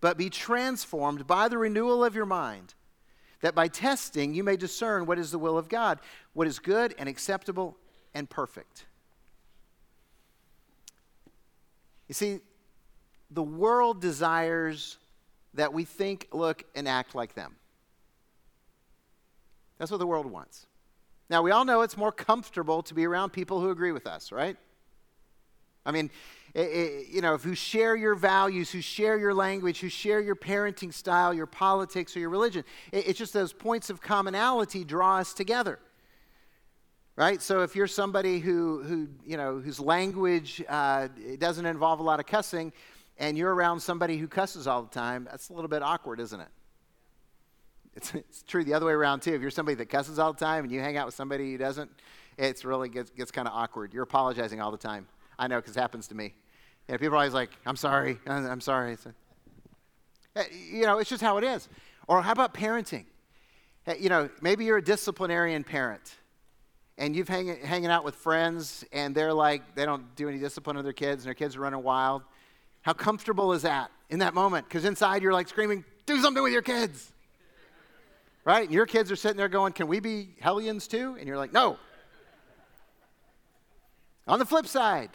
but 0.00 0.18
be 0.18 0.28
transformed 0.28 1.28
by 1.28 1.46
the 1.46 1.56
renewal 1.56 2.04
of 2.04 2.16
your 2.16 2.26
mind, 2.26 2.74
that 3.40 3.54
by 3.54 3.68
testing 3.68 4.34
you 4.34 4.42
may 4.42 4.56
discern 4.56 5.06
what 5.06 5.16
is 5.16 5.30
the 5.30 5.38
will 5.38 5.56
of 5.56 5.68
God, 5.68 6.00
what 6.32 6.48
is 6.48 6.58
good 6.58 6.92
and 6.98 7.08
acceptable 7.08 7.76
and 8.14 8.28
perfect. 8.28 8.86
You 12.08 12.14
see, 12.14 12.40
the 13.30 13.44
world 13.44 14.00
desires 14.00 14.98
that 15.54 15.72
we 15.72 15.84
think, 15.84 16.26
look, 16.32 16.64
and 16.74 16.88
act 16.88 17.14
like 17.14 17.34
them. 17.34 17.54
That's 19.78 19.92
what 19.92 19.98
the 19.98 20.06
world 20.06 20.26
wants. 20.26 20.66
Now, 21.30 21.42
we 21.42 21.50
all 21.50 21.64
know 21.64 21.80
it's 21.82 21.96
more 21.96 22.12
comfortable 22.12 22.82
to 22.82 22.94
be 22.94 23.06
around 23.06 23.32
people 23.32 23.60
who 23.60 23.70
agree 23.70 23.92
with 23.92 24.06
us, 24.06 24.30
right? 24.30 24.56
I 25.86 25.90
mean, 25.90 26.10
it, 26.54 26.60
it, 26.60 27.06
you 27.08 27.20
know, 27.20 27.36
who 27.36 27.54
share 27.54 27.96
your 27.96 28.14
values, 28.14 28.70
who 28.70 28.80
share 28.80 29.18
your 29.18 29.34
language, 29.34 29.80
who 29.80 29.88
share 29.88 30.20
your 30.20 30.36
parenting 30.36 30.92
style, 30.92 31.34
your 31.34 31.46
politics, 31.46 32.16
or 32.16 32.20
your 32.20 32.30
religion. 32.30 32.64
It, 32.92 33.08
it's 33.08 33.18
just 33.18 33.32
those 33.32 33.52
points 33.52 33.90
of 33.90 34.00
commonality 34.00 34.84
draw 34.84 35.18
us 35.18 35.34
together. 35.34 35.78
Right? 37.16 37.40
So 37.40 37.62
if 37.62 37.76
you're 37.76 37.86
somebody 37.86 38.40
who, 38.40 38.82
who 38.82 39.08
you 39.24 39.36
know, 39.36 39.58
whose 39.58 39.78
language 39.78 40.62
uh, 40.68 41.08
doesn't 41.38 41.64
involve 41.64 42.00
a 42.00 42.02
lot 42.02 42.20
of 42.20 42.26
cussing, 42.26 42.72
and 43.18 43.38
you're 43.38 43.54
around 43.54 43.80
somebody 43.80 44.16
who 44.16 44.26
cusses 44.26 44.66
all 44.66 44.82
the 44.82 44.90
time, 44.90 45.28
that's 45.30 45.48
a 45.48 45.52
little 45.52 45.68
bit 45.68 45.82
awkward, 45.82 46.18
isn't 46.18 46.40
it? 46.40 46.48
It's, 47.96 48.14
it's 48.14 48.42
true 48.42 48.64
the 48.64 48.74
other 48.74 48.86
way 48.86 48.92
around 48.92 49.20
too. 49.20 49.34
If 49.34 49.40
you're 49.40 49.50
somebody 49.50 49.76
that 49.76 49.86
cusses 49.86 50.18
all 50.18 50.32
the 50.32 50.38
time 50.38 50.64
and 50.64 50.72
you 50.72 50.80
hang 50.80 50.96
out 50.96 51.06
with 51.06 51.14
somebody 51.14 51.52
who 51.52 51.58
doesn't, 51.58 51.90
it's 52.36 52.64
really 52.64 52.88
gets, 52.88 53.10
gets 53.10 53.30
kind 53.30 53.46
of 53.46 53.54
awkward. 53.54 53.94
You're 53.94 54.02
apologizing 54.02 54.60
all 54.60 54.70
the 54.70 54.78
time. 54.78 55.06
I 55.38 55.46
know 55.46 55.60
because 55.60 55.76
it 55.76 55.80
happens 55.80 56.08
to 56.08 56.14
me. 56.14 56.34
Know, 56.88 56.98
people 56.98 57.14
are 57.14 57.18
always 57.18 57.34
like, 57.34 57.50
I'm 57.64 57.76
sorry, 57.76 58.18
I'm 58.26 58.60
sorry. 58.60 58.96
Eh, 60.36 60.44
you 60.70 60.82
know, 60.82 60.98
it's 60.98 61.08
just 61.08 61.22
how 61.22 61.38
it 61.38 61.44
is. 61.44 61.68
Or 62.08 62.20
how 62.20 62.32
about 62.32 62.52
parenting? 62.52 63.06
You 63.98 64.08
know, 64.08 64.28
maybe 64.42 64.64
you're 64.64 64.78
a 64.78 64.84
disciplinarian 64.84 65.64
parent 65.64 66.16
and 66.98 67.14
you've 67.16 67.28
hang, 67.28 67.56
hanging 67.62 67.90
out 67.90 68.04
with 68.04 68.14
friends 68.14 68.84
and 68.92 69.14
they're 69.14 69.32
like, 69.32 69.74
they 69.74 69.84
don't 69.84 70.14
do 70.16 70.28
any 70.28 70.38
discipline 70.38 70.76
of 70.76 70.84
their 70.84 70.92
kids 70.92 71.24
and 71.24 71.26
their 71.26 71.34
kids 71.34 71.56
are 71.56 71.60
running 71.60 71.82
wild. 71.82 72.22
How 72.82 72.92
comfortable 72.92 73.52
is 73.52 73.62
that 73.62 73.90
in 74.10 74.18
that 74.18 74.34
moment? 74.34 74.68
Because 74.68 74.84
inside 74.84 75.22
you're 75.22 75.32
like 75.32 75.48
screaming, 75.48 75.84
do 76.06 76.20
something 76.20 76.42
with 76.42 76.52
your 76.52 76.62
kids 76.62 77.13
right? 78.44 78.64
And 78.64 78.72
your 78.72 78.86
kids 78.86 79.10
are 79.10 79.16
sitting 79.16 79.36
there 79.36 79.48
going, 79.48 79.72
Can 79.72 79.86
we 79.86 80.00
be 80.00 80.36
hellions 80.40 80.86
too? 80.86 81.16
And 81.18 81.26
you're 81.26 81.38
like, 81.38 81.52
No. 81.52 81.78
On 84.26 84.38
the 84.38 84.46
flip 84.46 84.66
side, 84.66 85.10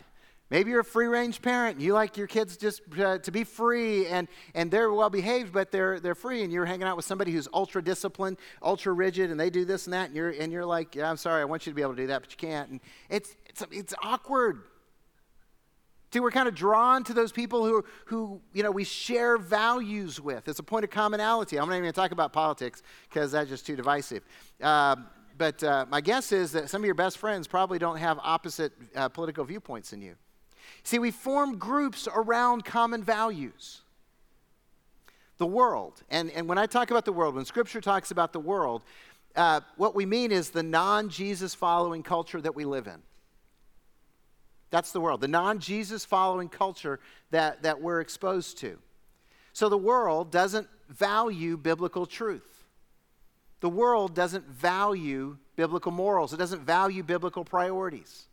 maybe 0.51 0.69
you're 0.69 0.81
a 0.81 0.85
free 0.85 1.07
range 1.07 1.41
parent 1.41 1.81
you 1.81 1.93
like 1.93 2.15
your 2.15 2.27
kids 2.27 2.57
just 2.57 2.81
uh, 2.99 3.17
to 3.19 3.31
be 3.31 3.43
free 3.43 4.05
and, 4.05 4.27
and 4.53 4.69
they're 4.69 4.91
well 4.93 5.09
behaved, 5.09 5.51
but 5.51 5.71
they're, 5.71 5.99
they're 5.99 6.13
free. 6.15 6.43
And 6.43 6.53
you're 6.53 6.65
hanging 6.65 6.87
out 6.87 6.95
with 6.95 7.05
somebody 7.05 7.31
who's 7.31 7.47
ultra 7.53 7.81
disciplined, 7.83 8.37
ultra 8.61 8.93
rigid, 8.93 9.31
and 9.31 9.39
they 9.39 9.49
do 9.49 9.65
this 9.65 9.87
and 9.87 9.93
that. 9.93 10.07
And 10.07 10.15
you're, 10.15 10.29
and 10.29 10.51
you're 10.51 10.65
like, 10.65 10.95
yeah, 10.95 11.09
I'm 11.09 11.17
sorry, 11.17 11.41
I 11.41 11.45
want 11.45 11.65
you 11.65 11.71
to 11.71 11.75
be 11.75 11.81
able 11.81 11.95
to 11.95 12.01
do 12.01 12.07
that, 12.07 12.21
but 12.21 12.31
you 12.31 12.37
can't. 12.37 12.69
And 12.69 12.79
it's, 13.09 13.35
it's, 13.47 13.63
it's 13.71 13.93
awkward. 14.03 14.61
See, 16.11 16.19
we're 16.19 16.31
kind 16.31 16.47
of 16.47 16.55
drawn 16.55 17.03
to 17.03 17.13
those 17.13 17.31
people 17.31 17.65
who, 17.65 17.85
who 18.05 18.41
you 18.53 18.63
know, 18.63 18.71
we 18.71 18.83
share 18.83 19.37
values 19.37 20.19
with. 20.19 20.47
It's 20.47 20.59
a 20.59 20.63
point 20.63 20.83
of 20.83 20.89
commonality. 20.89 21.57
I'm 21.57 21.67
not 21.67 21.75
even 21.75 21.83
going 21.83 21.93
to 21.93 21.99
talk 21.99 22.11
about 22.11 22.33
politics 22.33 22.81
because 23.09 23.31
that's 23.31 23.49
just 23.49 23.65
too 23.65 23.75
divisive. 23.75 24.23
Uh, 24.61 24.95
but 25.37 25.63
uh, 25.63 25.85
my 25.89 26.01
guess 26.01 26.31
is 26.31 26.51
that 26.53 26.69
some 26.69 26.81
of 26.81 26.85
your 26.85 26.95
best 26.95 27.19
friends 27.19 27.47
probably 27.47 27.77
don't 27.77 27.97
have 27.97 28.19
opposite 28.23 28.73
uh, 28.95 29.07
political 29.07 29.45
viewpoints 29.45 29.91
than 29.91 30.01
you. 30.01 30.15
See, 30.83 30.97
we 30.97 31.11
form 31.11 31.57
groups 31.57 32.07
around 32.13 32.65
common 32.65 33.03
values. 33.03 33.81
the 35.37 35.45
world. 35.47 36.03
And, 36.09 36.31
and 36.31 36.47
when 36.47 36.57
I 36.57 36.65
talk 36.65 36.91
about 36.91 37.05
the 37.05 37.13
world, 37.13 37.35
when 37.35 37.45
Scripture 37.45 37.81
talks 37.81 38.11
about 38.11 38.33
the 38.33 38.39
world, 38.39 38.83
uh, 39.35 39.61
what 39.77 39.95
we 39.95 40.05
mean 40.05 40.31
is 40.31 40.49
the 40.49 40.63
non 40.63 41.09
Jesus 41.09 41.55
following 41.55 42.03
culture 42.03 42.41
that 42.41 42.55
we 42.55 42.65
live 42.65 42.87
in. 42.87 43.01
That's 44.69 44.91
the 44.91 45.01
world, 45.01 45.21
the 45.21 45.27
non 45.27 45.59
Jesus 45.59 46.05
following 46.05 46.49
culture 46.49 46.99
that, 47.31 47.63
that 47.63 47.81
we're 47.81 48.01
exposed 48.01 48.59
to. 48.59 48.77
So 49.53 49.67
the 49.69 49.77
world 49.77 50.31
doesn't 50.31 50.67
value 50.89 51.57
biblical 51.57 52.05
truth. 52.05 52.63
The 53.61 53.69
world 53.69 54.15
doesn't 54.15 54.45
value 54.45 55.37
biblical 55.55 55.91
morals, 55.91 56.33
it 56.33 56.37
doesn't 56.37 56.61
value 56.61 57.03
biblical 57.03 57.43
priorities. 57.43 58.27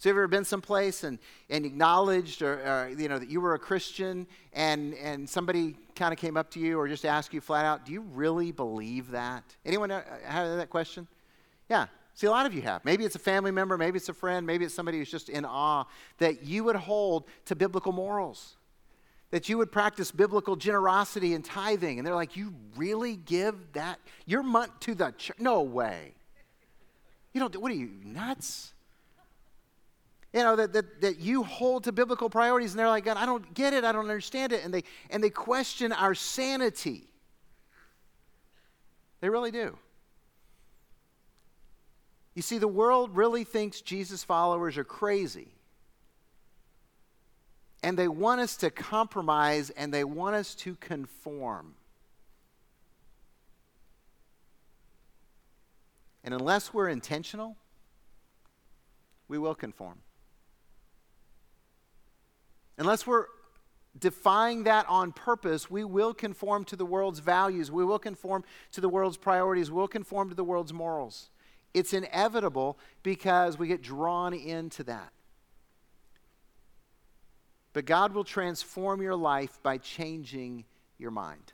So 0.00 0.08
have 0.08 0.16
you 0.16 0.22
ever 0.22 0.28
been 0.28 0.46
someplace 0.46 1.04
and, 1.04 1.18
and 1.50 1.66
acknowledged 1.66 2.40
or, 2.40 2.54
or, 2.54 2.88
you 2.88 3.06
know 3.06 3.18
that 3.18 3.28
you 3.28 3.38
were 3.38 3.52
a 3.52 3.58
Christian 3.58 4.26
and, 4.54 4.94
and 4.94 5.28
somebody 5.28 5.76
kind 5.94 6.10
of 6.10 6.18
came 6.18 6.38
up 6.38 6.50
to 6.52 6.58
you 6.58 6.78
or 6.78 6.88
just 6.88 7.04
asked 7.04 7.34
you 7.34 7.42
flat 7.42 7.66
out, 7.66 7.84
do 7.84 7.92
you 7.92 8.00
really 8.00 8.50
believe 8.50 9.10
that? 9.10 9.44
Anyone 9.66 9.90
have 9.90 10.56
that 10.56 10.70
question? 10.70 11.06
Yeah. 11.68 11.86
See, 12.20 12.26
a 12.26 12.30
lot 12.30 12.44
of 12.44 12.52
you 12.52 12.60
have. 12.60 12.84
Maybe 12.84 13.06
it's 13.06 13.14
a 13.14 13.18
family 13.18 13.50
member, 13.50 13.78
maybe 13.78 13.96
it's 13.96 14.10
a 14.10 14.12
friend, 14.12 14.46
maybe 14.46 14.66
it's 14.66 14.74
somebody 14.74 14.98
who's 14.98 15.10
just 15.10 15.30
in 15.30 15.46
awe 15.46 15.86
that 16.18 16.42
you 16.42 16.64
would 16.64 16.76
hold 16.76 17.24
to 17.46 17.56
biblical 17.56 17.92
morals, 17.92 18.58
that 19.30 19.48
you 19.48 19.56
would 19.56 19.72
practice 19.72 20.10
biblical 20.10 20.54
generosity 20.54 21.32
and 21.32 21.42
tithing. 21.42 21.98
And 21.98 22.06
they're 22.06 22.14
like, 22.14 22.36
you 22.36 22.52
really 22.76 23.16
give 23.16 23.54
that, 23.72 24.00
your 24.26 24.42
month 24.42 24.80
to 24.80 24.94
the 24.94 25.12
church? 25.12 25.38
No 25.38 25.62
way. 25.62 26.12
You 27.32 27.40
don't, 27.40 27.54
do, 27.54 27.58
what 27.58 27.72
are 27.72 27.76
you, 27.76 27.88
nuts? 28.04 28.74
you 30.34 30.42
know, 30.42 30.56
that, 30.56 30.74
that, 30.74 31.00
that 31.00 31.20
you 31.20 31.42
hold 31.42 31.84
to 31.84 31.92
biblical 31.92 32.28
priorities, 32.28 32.72
and 32.72 32.78
they're 32.78 32.86
like, 32.86 33.06
God, 33.06 33.16
I 33.16 33.24
don't 33.24 33.54
get 33.54 33.72
it, 33.72 33.82
I 33.82 33.92
don't 33.92 34.10
understand 34.10 34.52
it, 34.52 34.62
and 34.62 34.74
they, 34.74 34.84
and 35.08 35.24
they 35.24 35.30
question 35.30 35.90
our 35.90 36.14
sanity. 36.14 37.08
They 39.22 39.30
really 39.30 39.52
do. 39.52 39.78
You 42.34 42.42
see, 42.42 42.58
the 42.58 42.68
world 42.68 43.16
really 43.16 43.44
thinks 43.44 43.80
Jesus 43.80 44.22
followers 44.24 44.78
are 44.78 44.84
crazy. 44.84 45.48
And 47.82 47.98
they 47.98 48.08
want 48.08 48.40
us 48.40 48.56
to 48.58 48.70
compromise 48.70 49.70
and 49.70 49.92
they 49.92 50.04
want 50.04 50.36
us 50.36 50.54
to 50.56 50.76
conform. 50.76 51.74
And 56.22 56.34
unless 56.34 56.74
we're 56.74 56.88
intentional, 56.88 57.56
we 59.26 59.38
will 59.38 59.54
conform. 59.54 60.00
Unless 62.76 63.06
we're 63.06 63.26
defying 63.98 64.64
that 64.64 64.86
on 64.88 65.12
purpose, 65.12 65.70
we 65.70 65.84
will 65.84 66.14
conform 66.14 66.64
to 66.66 66.76
the 66.76 66.84
world's 66.84 67.20
values. 67.20 67.70
We 67.70 67.84
will 67.84 67.98
conform 67.98 68.44
to 68.72 68.80
the 68.80 68.88
world's 68.88 69.16
priorities. 69.16 69.70
We'll 69.70 69.88
conform 69.88 70.28
to 70.28 70.34
the 70.34 70.44
world's 70.44 70.72
morals. 70.72 71.30
It's 71.72 71.92
inevitable 71.92 72.78
because 73.02 73.58
we 73.58 73.68
get 73.68 73.82
drawn 73.82 74.34
into 74.34 74.82
that. 74.84 75.12
But 77.72 77.84
God 77.84 78.12
will 78.12 78.24
transform 78.24 79.00
your 79.00 79.14
life 79.14 79.58
by 79.62 79.78
changing 79.78 80.64
your 80.98 81.12
mind. 81.12 81.52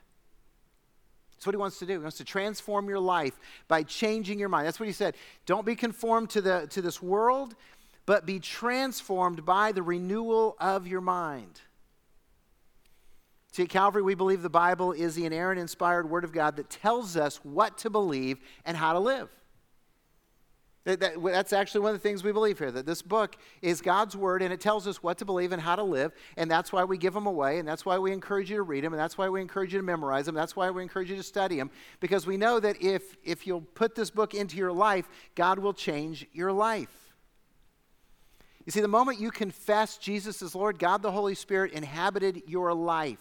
That's 1.33 1.47
what 1.47 1.55
he 1.55 1.59
wants 1.59 1.79
to 1.81 1.87
do. 1.87 1.93
He 1.93 1.99
wants 1.99 2.17
to 2.17 2.25
transform 2.25 2.89
your 2.89 2.99
life 2.99 3.39
by 3.69 3.83
changing 3.83 4.39
your 4.39 4.49
mind. 4.49 4.67
That's 4.67 4.81
what 4.81 4.87
he 4.87 4.93
said. 4.93 5.17
Don't 5.45 5.67
be 5.67 5.77
conformed 5.77 6.31
to, 6.31 6.41
the, 6.41 6.67
to 6.71 6.81
this 6.81 7.03
world, 7.03 7.55
but 8.07 8.25
be 8.25 8.39
transformed 8.39 9.45
by 9.45 9.73
the 9.73 9.83
renewal 9.83 10.57
of 10.59 10.87
your 10.87 11.03
mind. 11.03 11.61
See, 13.53 13.65
at 13.65 13.69
Calvary, 13.69 14.03
we 14.03 14.15
believe 14.15 14.43
the 14.43 14.49
Bible 14.49 14.93
is 14.93 15.15
the 15.15 15.27
inerrant, 15.27 15.61
inspired 15.61 16.09
Word 16.09 16.25
of 16.25 16.33
God 16.33 16.57
that 16.57 16.71
tells 16.71 17.17
us 17.17 17.37
what 17.43 17.79
to 17.79 17.91
believe 17.91 18.39
and 18.65 18.77
how 18.77 18.95
to 18.95 18.99
live. 18.99 19.29
That, 20.87 21.01
that, 21.01 21.21
that's 21.21 21.53
actually 21.53 21.81
one 21.81 21.97
of 21.97 22.01
the 22.01 22.09
things 22.09 22.23
we 22.23 22.31
believe 22.31 22.61
here 22.61 22.71
that 22.71 22.87
this 22.87 23.03
book 23.03 23.37
is 23.61 23.81
God's 23.81 24.17
Word 24.17 24.41
and 24.41 24.53
it 24.53 24.61
tells 24.61 24.87
us 24.87 25.03
what 25.03 25.19
to 25.19 25.25
believe 25.25 25.51
and 25.51 25.61
how 25.61 25.75
to 25.75 25.83
live. 25.83 26.13
And 26.37 26.49
that's 26.49 26.73
why 26.73 26.85
we 26.85 26.97
give 26.97 27.13
them 27.13 27.27
away. 27.27 27.59
And 27.59 27.67
that's 27.67 27.85
why 27.85 27.99
we 27.99 28.13
encourage 28.13 28.51
you 28.51 28.57
to 28.59 28.63
read 28.63 28.85
them. 28.85 28.93
And 28.93 29.01
that's 29.01 29.19
why 29.19 29.29
we 29.29 29.41
encourage 29.41 29.73
you 29.73 29.81
to 29.81 29.85
memorize 29.85 30.27
them. 30.27 30.37
That's 30.37 30.55
why 30.55 30.71
we 30.71 30.83
encourage 30.83 31.11
you 31.11 31.17
to 31.17 31.25
study 31.25 31.57
them. 31.57 31.73
Because 31.99 32.25
we 32.25 32.37
know 32.37 32.61
that 32.61 32.81
if, 32.81 33.17
if 33.25 33.49
you'll 33.49 33.63
put 33.63 33.97
this 33.97 34.13
book 34.13 34.33
into 34.33 34.57
your 34.57 34.73
life, 34.73 35.09
God 35.35 35.59
will 35.59 35.75
change 35.75 36.25
your 36.33 36.53
life. 36.53 37.13
You 38.65 38.71
see, 38.71 38.81
the 38.81 38.87
moment 38.87 39.19
you 39.19 39.33
confess 39.33 39.99
Jesus 39.99 40.41
as 40.41 40.55
Lord, 40.55 40.79
God 40.79 41.03
the 41.03 41.11
Holy 41.11 41.35
Spirit 41.35 41.73
inhabited 41.73 42.45
your 42.47 42.73
life. 42.73 43.19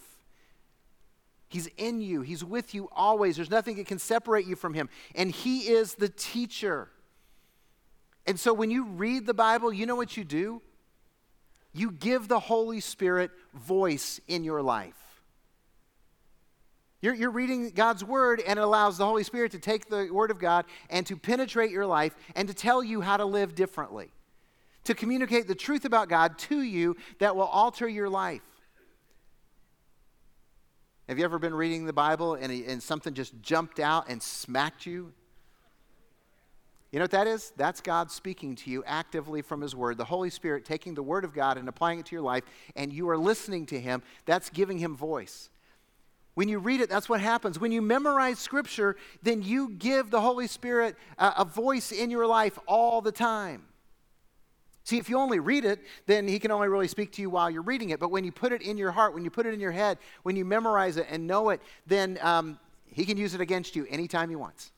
He's 1.49 1.67
in 1.78 1.99
you, 1.99 2.21
He's 2.21 2.43
with 2.43 2.75
you 2.75 2.89
always. 2.91 3.38
There's 3.38 3.49
nothing 3.49 3.78
that 3.78 3.88
can 3.88 3.97
separate 3.97 4.45
you 4.45 4.56
from 4.56 4.75
Him. 4.75 4.88
And 5.15 5.32
He 5.32 5.69
is 5.69 5.95
the 5.95 6.10
teacher. 6.10 6.89
And 8.27 8.39
so 8.39 8.53
when 8.53 8.71
you 8.71 8.85
read 8.85 9.25
the 9.25 9.33
Bible, 9.33 9.71
you 9.71 9.85
know 9.85 9.95
what 9.95 10.17
you 10.17 10.23
do? 10.23 10.61
You 11.73 11.91
give 11.91 12.27
the 12.27 12.39
Holy 12.39 12.79
Spirit 12.79 13.31
voice 13.53 14.19
in 14.27 14.43
your 14.43 14.61
life. 14.61 14.93
You're, 17.01 17.13
you're, 17.13 17.31
reading 17.31 17.69
God's 17.69 18.03
Word, 18.03 18.41
and 18.47 18.57
it 18.57 18.61
allows 18.61 18.97
the 18.97 19.05
Holy 19.05 19.23
Spirit 19.23 19.51
to 19.51 19.59
take 19.59 19.89
the 19.89 20.09
Word 20.11 20.31
of 20.31 20.39
God 20.39 20.65
and 20.89 21.05
to 21.05 21.15
penetrate 21.15 21.69
your 21.69 21.85
life 21.85 22.15
and 22.35 22.47
to 22.47 22.53
tell 22.53 22.83
you 22.83 23.01
how 23.01 23.17
to 23.17 23.25
live 23.25 23.53
differently 23.53 24.09
to 24.85 24.93
communicate 24.93 25.47
the 25.47 25.55
truth 25.55 25.83
about 25.83 26.09
God 26.09 26.38
to 26.38 26.61
you 26.61 26.95
that 27.19 27.35
will 27.35 27.43
alter 27.43 27.88
your 27.88 28.09
life. 28.09 28.41
Have 31.09 31.19
you 31.19 31.25
ever 31.25 31.38
been 31.38 31.53
reading 31.53 31.85
the 31.85 31.93
Bible 31.93 32.35
and, 32.35 32.51
and 32.51 32.81
something 32.81 33.13
just 33.13 33.39
jumped 33.41 33.79
out 33.79 34.09
and 34.09 34.23
smacked 34.23 34.85
you? 34.85 35.13
You 36.95 36.99
know 36.99 37.03
what 37.03 37.12
that 37.12 37.27
is? 37.27 37.51
That's 37.58 37.81
God 37.81 38.10
speaking 38.10 38.55
to 38.55 38.71
you 38.71 38.81
actively 38.88 39.41
from 39.41 39.60
His 39.60 39.75
Word. 39.75 39.97
The 39.97 40.05
Holy 40.05 40.29
Spirit 40.29 40.63
taking 40.63 40.93
the 40.93 41.03
Word 41.03 41.25
of 41.25 41.34
God 41.34 41.58
and 41.58 41.67
applying 41.67 41.99
it 41.99 42.05
to 42.05 42.15
your 42.15 42.21
life, 42.21 42.45
and 42.73 42.93
you 42.93 43.10
are 43.10 43.17
listening 43.17 43.65
to 43.65 43.77
Him. 43.77 44.01
That's 44.25 44.49
giving 44.49 44.77
Him 44.77 44.95
voice. 44.95 45.49
When 46.36 46.47
you 46.47 46.58
read 46.58 46.79
it, 46.79 46.89
that's 46.89 47.10
what 47.10 47.19
happens. 47.19 47.60
When 47.60 47.73
you 47.73 47.81
memorize 47.81 48.39
Scripture, 48.39 48.95
then 49.21 49.41
you 49.41 49.71
give 49.71 50.10
the 50.10 50.21
Holy 50.21 50.47
Spirit 50.47 50.95
a, 51.17 51.34
a 51.39 51.43
voice 51.43 51.91
in 51.91 52.10
your 52.12 52.25
life 52.25 52.58
all 52.65 53.01
the 53.01 53.12
time. 53.12 53.63
See, 54.86 54.97
if 54.97 55.10
you 55.10 55.17
only 55.17 55.39
read 55.39 55.65
it, 55.65 55.81
then 56.05 56.29
he 56.29 56.39
can 56.39 56.49
only 56.49 56.69
really 56.69 56.88
speak 56.88 57.12
to 57.12 57.21
you 57.21 57.29
while 57.29 57.49
you're 57.49 57.62
reading 57.62 57.89
it. 57.89 57.99
But 57.99 58.10
when 58.10 58.23
you 58.23 58.31
put 58.31 58.53
it 58.53 58.62
in 58.62 58.77
your 58.77 58.91
heart, 58.93 59.13
when 59.13 59.25
you 59.25 59.29
put 59.29 59.45
it 59.45 59.53
in 59.53 59.60
your 59.60 59.73
head, 59.73 59.97
when 60.23 60.38
you 60.38 60.45
memorize 60.45 60.95
it 60.95 61.08
and 61.10 61.27
know 61.27 61.49
it, 61.49 61.60
then 61.86 62.17
um, 62.21 62.58
he 62.86 63.03
can 63.03 63.17
use 63.17 63.34
it 63.34 63.41
against 63.41 63.75
you 63.75 63.86
anytime 63.89 64.29
he 64.29 64.38
wants. 64.38 64.71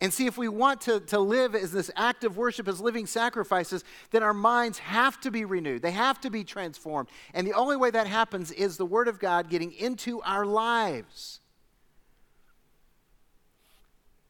And 0.00 0.14
see, 0.14 0.26
if 0.26 0.38
we 0.38 0.46
want 0.46 0.80
to, 0.82 1.00
to 1.00 1.18
live 1.18 1.56
as 1.56 1.72
this 1.72 1.90
act 1.96 2.22
of 2.22 2.36
worship, 2.36 2.68
as 2.68 2.80
living 2.80 3.06
sacrifices, 3.06 3.82
then 4.10 4.22
our 4.22 4.34
minds 4.34 4.78
have 4.78 5.20
to 5.22 5.30
be 5.30 5.44
renewed. 5.44 5.82
They 5.82 5.90
have 5.90 6.20
to 6.20 6.30
be 6.30 6.44
transformed. 6.44 7.08
And 7.34 7.44
the 7.44 7.54
only 7.54 7.76
way 7.76 7.90
that 7.90 8.06
happens 8.06 8.52
is 8.52 8.76
the 8.76 8.86
Word 8.86 9.08
of 9.08 9.18
God 9.18 9.50
getting 9.50 9.72
into 9.72 10.22
our 10.22 10.46
lives. 10.46 11.40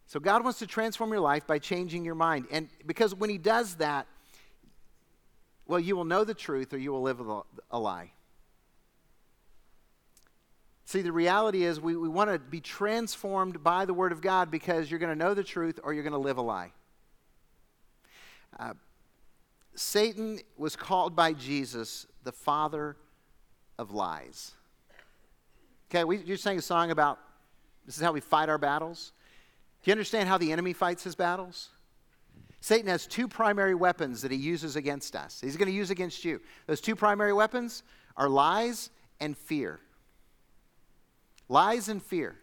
So 0.07 0.19
God 0.19 0.43
wants 0.43 0.59
to 0.61 0.67
transform 0.67 1.11
your 1.11 1.21
life 1.21 1.47
by 1.47 1.59
changing 1.59 2.03
your 2.03 2.15
mind. 2.15 2.47
And 2.51 2.71
because 2.87 3.15
when 3.15 3.29
He 3.29 3.37
does 3.37 3.75
that, 3.75 4.07
well, 5.67 5.79
you 5.79 5.97
will 5.97 6.07
know 6.07 6.25
the 6.25 6.33
truth 6.33 6.73
or 6.73 6.79
you 6.79 6.93
will 6.93 7.03
live 7.03 7.21
a 7.71 7.79
lie. 7.79 8.13
See, 10.89 11.03
the 11.03 11.13
reality 11.13 11.65
is 11.65 11.83
we, 11.83 11.97
we 11.97 12.09
want 12.09 12.31
to 12.31 12.39
be 12.39 12.63
transformed 12.63 13.63
by 13.63 13.85
the 13.85 13.93
Word 13.93 14.11
of 14.11 14.23
God 14.23 14.51
because 14.51 14.91
you're 14.91 14.99
going 14.99 15.13
to 15.13 15.23
know 15.23 15.35
the 15.35 15.45
truth 15.45 15.79
or 15.85 15.93
you're 15.93 16.03
going 16.03 16.15
to 16.15 16.19
live 16.19 16.39
a 16.39 16.43
lie. 16.43 16.73
Uh, 18.59 18.73
Satan 19.75 20.41
was 20.57 20.77
called 20.77 21.15
by 21.15 21.35
Jesus 21.35 22.07
the 22.25 22.33
father 22.33 22.97
of 23.79 23.91
lies. 23.91 24.53
Okay, 25.91 26.05
we 26.05 26.23
just 26.23 26.43
sang 26.43 26.57
a 26.57 26.63
song 26.63 26.91
about 26.91 27.19
this 27.85 27.99
is 27.99 28.03
how 28.03 28.13
we 28.13 28.21
fight 28.21 28.49
our 28.49 28.57
battles. 28.57 29.13
Do 29.83 29.91
you 29.91 29.93
understand 29.93 30.27
how 30.27 30.39
the 30.39 30.51
enemy 30.53 30.73
fights 30.73 31.05
his 31.05 31.15
battles? 31.15 31.69
Satan 32.63 32.89
has 32.89 33.07
two 33.07 33.29
primary 33.29 33.75
weapons 33.75 34.23
that 34.23 34.31
he 34.31 34.39
uses 34.39 34.75
against 34.75 35.15
us. 35.15 35.39
He's 35.43 35.59
going 35.59 35.69
to 35.69 35.77
use 35.77 35.91
against 35.91 36.25
you. 36.25 36.41
Those 36.67 36.81
two 36.81 36.97
primary 36.97 37.35
weapons 37.35 37.83
are 38.17 38.31
lies 38.31 38.89
and 39.21 39.37
fear. 39.37 39.81
Lies 41.49 41.89
and 41.89 42.03
fear. 42.03 42.37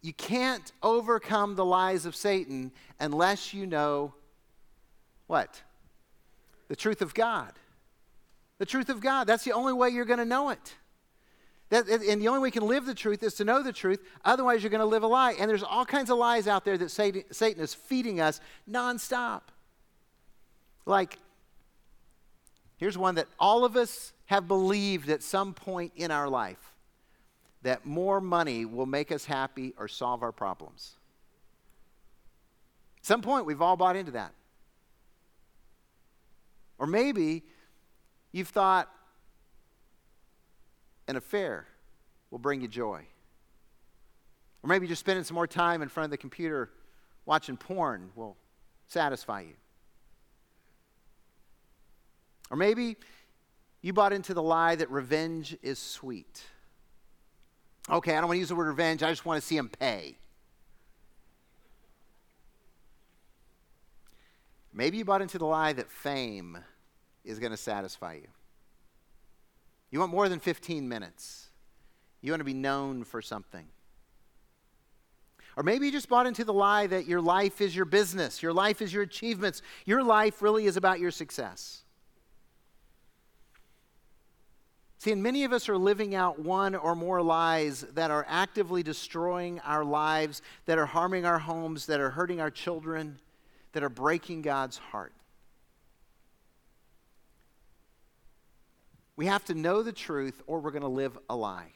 You 0.00 0.12
can't 0.12 0.72
overcome 0.82 1.54
the 1.54 1.64
lies 1.64 2.06
of 2.06 2.16
Satan 2.16 2.72
unless 2.98 3.54
you 3.54 3.66
know 3.66 4.14
what? 5.26 5.62
The 6.68 6.76
truth 6.76 7.02
of 7.02 7.14
God. 7.14 7.52
The 8.58 8.66
truth 8.66 8.88
of 8.88 9.00
God. 9.00 9.26
That's 9.26 9.44
the 9.44 9.52
only 9.52 9.72
way 9.72 9.90
you're 9.90 10.04
going 10.04 10.18
to 10.18 10.24
know 10.24 10.50
it. 10.50 10.76
That, 11.70 11.88
and 11.88 12.20
the 12.20 12.28
only 12.28 12.40
way 12.40 12.48
you 12.48 12.52
can 12.52 12.66
live 12.66 12.84
the 12.84 12.94
truth 12.94 13.22
is 13.22 13.34
to 13.34 13.44
know 13.44 13.62
the 13.62 13.72
truth. 13.72 14.00
Otherwise, 14.24 14.62
you're 14.62 14.70
going 14.70 14.80
to 14.80 14.86
live 14.86 15.02
a 15.02 15.06
lie. 15.06 15.32
And 15.32 15.48
there's 15.48 15.62
all 15.62 15.86
kinds 15.86 16.10
of 16.10 16.18
lies 16.18 16.46
out 16.46 16.64
there 16.64 16.76
that 16.76 16.90
Satan, 16.90 17.22
Satan 17.30 17.62
is 17.62 17.72
feeding 17.72 18.20
us 18.20 18.40
nonstop. 18.68 19.42
Like, 20.84 21.18
Here's 22.82 22.98
one 22.98 23.14
that 23.14 23.28
all 23.38 23.64
of 23.64 23.76
us 23.76 24.12
have 24.26 24.48
believed 24.48 25.08
at 25.08 25.22
some 25.22 25.54
point 25.54 25.92
in 25.94 26.10
our 26.10 26.28
life 26.28 26.71
that 27.62 27.86
more 27.86 28.20
money 28.20 28.64
will 28.64 28.86
make 28.86 29.12
us 29.12 29.24
happy 29.24 29.72
or 29.78 29.88
solve 29.88 30.22
our 30.22 30.32
problems. 30.32 30.96
At 32.98 33.06
some 33.06 33.22
point, 33.22 33.46
we've 33.46 33.62
all 33.62 33.76
bought 33.76 33.96
into 33.96 34.12
that. 34.12 34.32
Or 36.78 36.86
maybe 36.86 37.42
you've 38.32 38.48
thought 38.48 38.90
an 41.06 41.16
affair 41.16 41.66
will 42.30 42.38
bring 42.38 42.60
you 42.60 42.68
joy. 42.68 43.02
Or 44.62 44.68
maybe 44.68 44.86
just 44.86 45.00
spending 45.00 45.24
some 45.24 45.34
more 45.34 45.46
time 45.46 45.82
in 45.82 45.88
front 45.88 46.06
of 46.06 46.10
the 46.10 46.16
computer 46.16 46.70
watching 47.26 47.56
porn 47.56 48.10
will 48.14 48.36
satisfy 48.88 49.42
you. 49.42 49.54
Or 52.50 52.56
maybe 52.56 52.96
you 53.80 53.92
bought 53.92 54.12
into 54.12 54.34
the 54.34 54.42
lie 54.42 54.76
that 54.76 54.90
revenge 54.90 55.56
is 55.62 55.78
sweet. 55.78 56.42
Okay, 57.90 58.12
I 58.12 58.20
don't 58.20 58.28
want 58.28 58.36
to 58.36 58.40
use 58.40 58.48
the 58.48 58.54
word 58.54 58.68
revenge, 58.68 59.02
I 59.02 59.10
just 59.10 59.26
want 59.26 59.40
to 59.40 59.46
see 59.46 59.56
him 59.56 59.68
pay. 59.68 60.16
Maybe 64.72 64.96
you 64.96 65.04
bought 65.04 65.20
into 65.20 65.38
the 65.38 65.46
lie 65.46 65.72
that 65.74 65.90
fame 65.90 66.58
is 67.24 67.38
going 67.38 67.50
to 67.50 67.58
satisfy 67.58 68.14
you. 68.14 68.28
You 69.90 69.98
want 70.00 70.10
more 70.10 70.28
than 70.28 70.40
15 70.40 70.88
minutes. 70.88 71.48
You 72.22 72.32
want 72.32 72.40
to 72.40 72.44
be 72.44 72.54
known 72.54 73.04
for 73.04 73.20
something. 73.20 73.66
Or 75.56 75.62
maybe 75.62 75.86
you 75.86 75.92
just 75.92 76.08
bought 76.08 76.26
into 76.26 76.44
the 76.44 76.52
lie 76.52 76.86
that 76.86 77.06
your 77.06 77.20
life 77.20 77.60
is 77.60 77.76
your 77.76 77.84
business, 77.84 78.42
your 78.42 78.54
life 78.54 78.80
is 78.80 78.92
your 78.92 79.02
achievements, 79.02 79.60
your 79.84 80.02
life 80.02 80.40
really 80.40 80.64
is 80.64 80.78
about 80.78 80.98
your 80.98 81.10
success. 81.10 81.81
See, 85.02 85.10
and 85.10 85.20
many 85.20 85.42
of 85.42 85.52
us 85.52 85.68
are 85.68 85.76
living 85.76 86.14
out 86.14 86.38
one 86.38 86.76
or 86.76 86.94
more 86.94 87.20
lies 87.22 87.80
that 87.94 88.12
are 88.12 88.24
actively 88.28 88.84
destroying 88.84 89.58
our 89.64 89.84
lives, 89.84 90.42
that 90.66 90.78
are 90.78 90.86
harming 90.86 91.26
our 91.26 91.40
homes, 91.40 91.86
that 91.86 91.98
are 91.98 92.10
hurting 92.10 92.40
our 92.40 92.52
children, 92.52 93.18
that 93.72 93.82
are 93.82 93.88
breaking 93.88 94.42
God's 94.42 94.78
heart. 94.78 95.12
We 99.16 99.26
have 99.26 99.44
to 99.46 99.54
know 99.54 99.82
the 99.82 99.90
truth 99.90 100.40
or 100.46 100.60
we're 100.60 100.70
going 100.70 100.82
to 100.82 100.88
live 100.88 101.18
a 101.28 101.34
lie. 101.34 101.72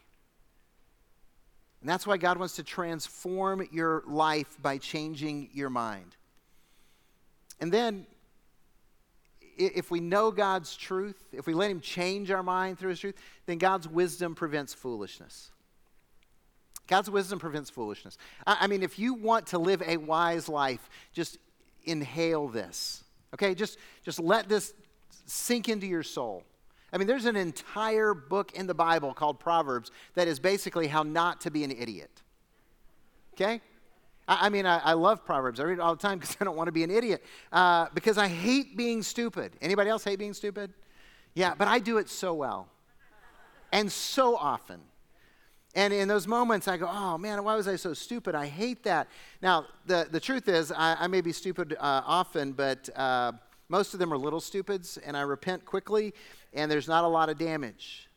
And 1.81 1.91
that's 1.91 2.07
why 2.07 2.19
God 2.19 2.39
wants 2.39 2.55
to 2.55 2.63
transform 2.63 3.67
your 3.73 4.05
life 4.07 4.57
by 4.63 4.79
changing 4.79 5.51
your 5.53 5.69
mind. 5.69 6.15
And 7.59 7.73
then 7.73 8.07
if 9.57 9.91
we 9.91 10.01
know 10.01 10.31
God's 10.31 10.77
truth, 10.77 11.17
if 11.33 11.47
we 11.47 11.55
let 11.55 11.71
Him 11.71 11.81
change 11.81 12.31
our 12.31 12.43
mind 12.43 12.79
through 12.79 12.91
His 12.91 13.01
truth, 13.01 13.17
then 13.47 13.59
God's 13.59 13.89
wisdom 13.89 14.35
prevents 14.35 14.75
foolishness. 14.75 15.51
God's 16.87 17.11
wisdom 17.11 17.39
prevents 17.39 17.71
foolishness. 17.71 18.17
I, 18.47 18.59
I 18.61 18.67
mean, 18.67 18.83
if 18.83 18.99
you 18.99 19.15
want 19.15 19.49
to 19.49 19.59
live 19.59 19.83
a 19.85 19.97
wise 19.97 20.49
life, 20.49 20.89
just 21.13 21.39
inhale 21.85 22.49
this. 22.49 23.03
Okay, 23.35 23.55
just, 23.55 23.79
just 24.05 24.21
let 24.21 24.49
this 24.49 24.73
sink 25.27 25.69
into 25.69 25.87
your 25.87 26.03
soul. 26.03 26.45
I 26.93 26.99
mean, 26.99 27.09
there's 27.09 27.27
an 27.27 27.37
entire 27.37 28.15
book 28.15 28.53
in 28.55 28.67
the 28.67 28.75
Bible 28.75 29.13
called 29.13 29.41
Proverbs 29.41 29.91
that 30.15 30.29
is 30.29 30.39
basically 30.39 30.87
how 30.87 31.03
not 31.03 31.41
to 31.43 31.51
be 31.51 31.65
an 31.65 31.71
idiot. 31.73 32.23
Okay? 33.35 33.61
I, 34.29 34.47
I 34.47 34.49
mean, 34.49 34.67
I, 34.67 34.79
I, 34.79 34.93
love 34.95 35.25
Proverbs. 35.25 35.61
I 35.61 35.65
read 35.65 35.75
it 35.75 35.81
all 35.81 35.95
the 35.95 36.03
time 36.03 36.19
because 36.21 36.37
I 36.41 36.45
don't 36.45 36.57
want 36.57 36.69
to 36.69 36.73
be 36.73 36.85
an 36.85 36.91
idiot. 36.91 37.25
Uh, 37.53 37.87
because 37.95 38.19
I 38.19 38.29
hate 38.29 38.77
being 38.77 39.03
stupid. 39.03 39.53
Anybody 39.61 39.91
else 39.91 40.05
hate 40.05 40.19
being 40.19 40.35
stupid? 40.35 40.73
Yeah, 41.35 41.55
but 41.57 41.69
I 41.69 41.79
do 41.79 41.99
it 41.99 42.09
so 42.09 42.35
well. 42.35 42.69
And 43.73 43.91
so 43.91 44.37
often. 44.37 44.81
And 45.75 45.93
in 45.93 46.09
those 46.09 46.27
moments, 46.27 46.69
I 46.69 46.79
go, 46.79 46.89
oh 46.91 47.19
man, 47.19 47.45
why 47.45 47.55
was 47.55 47.69
I 47.69 47.77
so 47.77 47.93
stupid? 47.93 48.35
I 48.35 48.47
hate 48.47 48.83
that. 48.85 49.09
Now, 49.43 49.67
the, 49.85 50.09
the 50.11 50.19
truth 50.19 50.49
is, 50.49 50.73
I, 50.73 50.97
I 51.01 51.07
may 51.07 51.21
be 51.21 51.33
stupid 51.33 51.75
uh, 51.75 52.01
often, 52.07 52.53
but 52.53 52.89
uh, 52.97 53.33
most 53.69 53.93
of 53.93 54.01
them 54.01 54.11
are 54.13 54.17
little 54.17 54.41
stupids, 54.41 54.97
and 54.97 55.15
I 55.17 55.21
repent 55.21 55.67
quickly, 55.67 56.15
and 56.55 56.71
there's 56.71 56.89
not 56.89 57.05
a 57.05 57.09
lot 57.09 57.29
of 57.29 57.37
damage. 57.37 58.09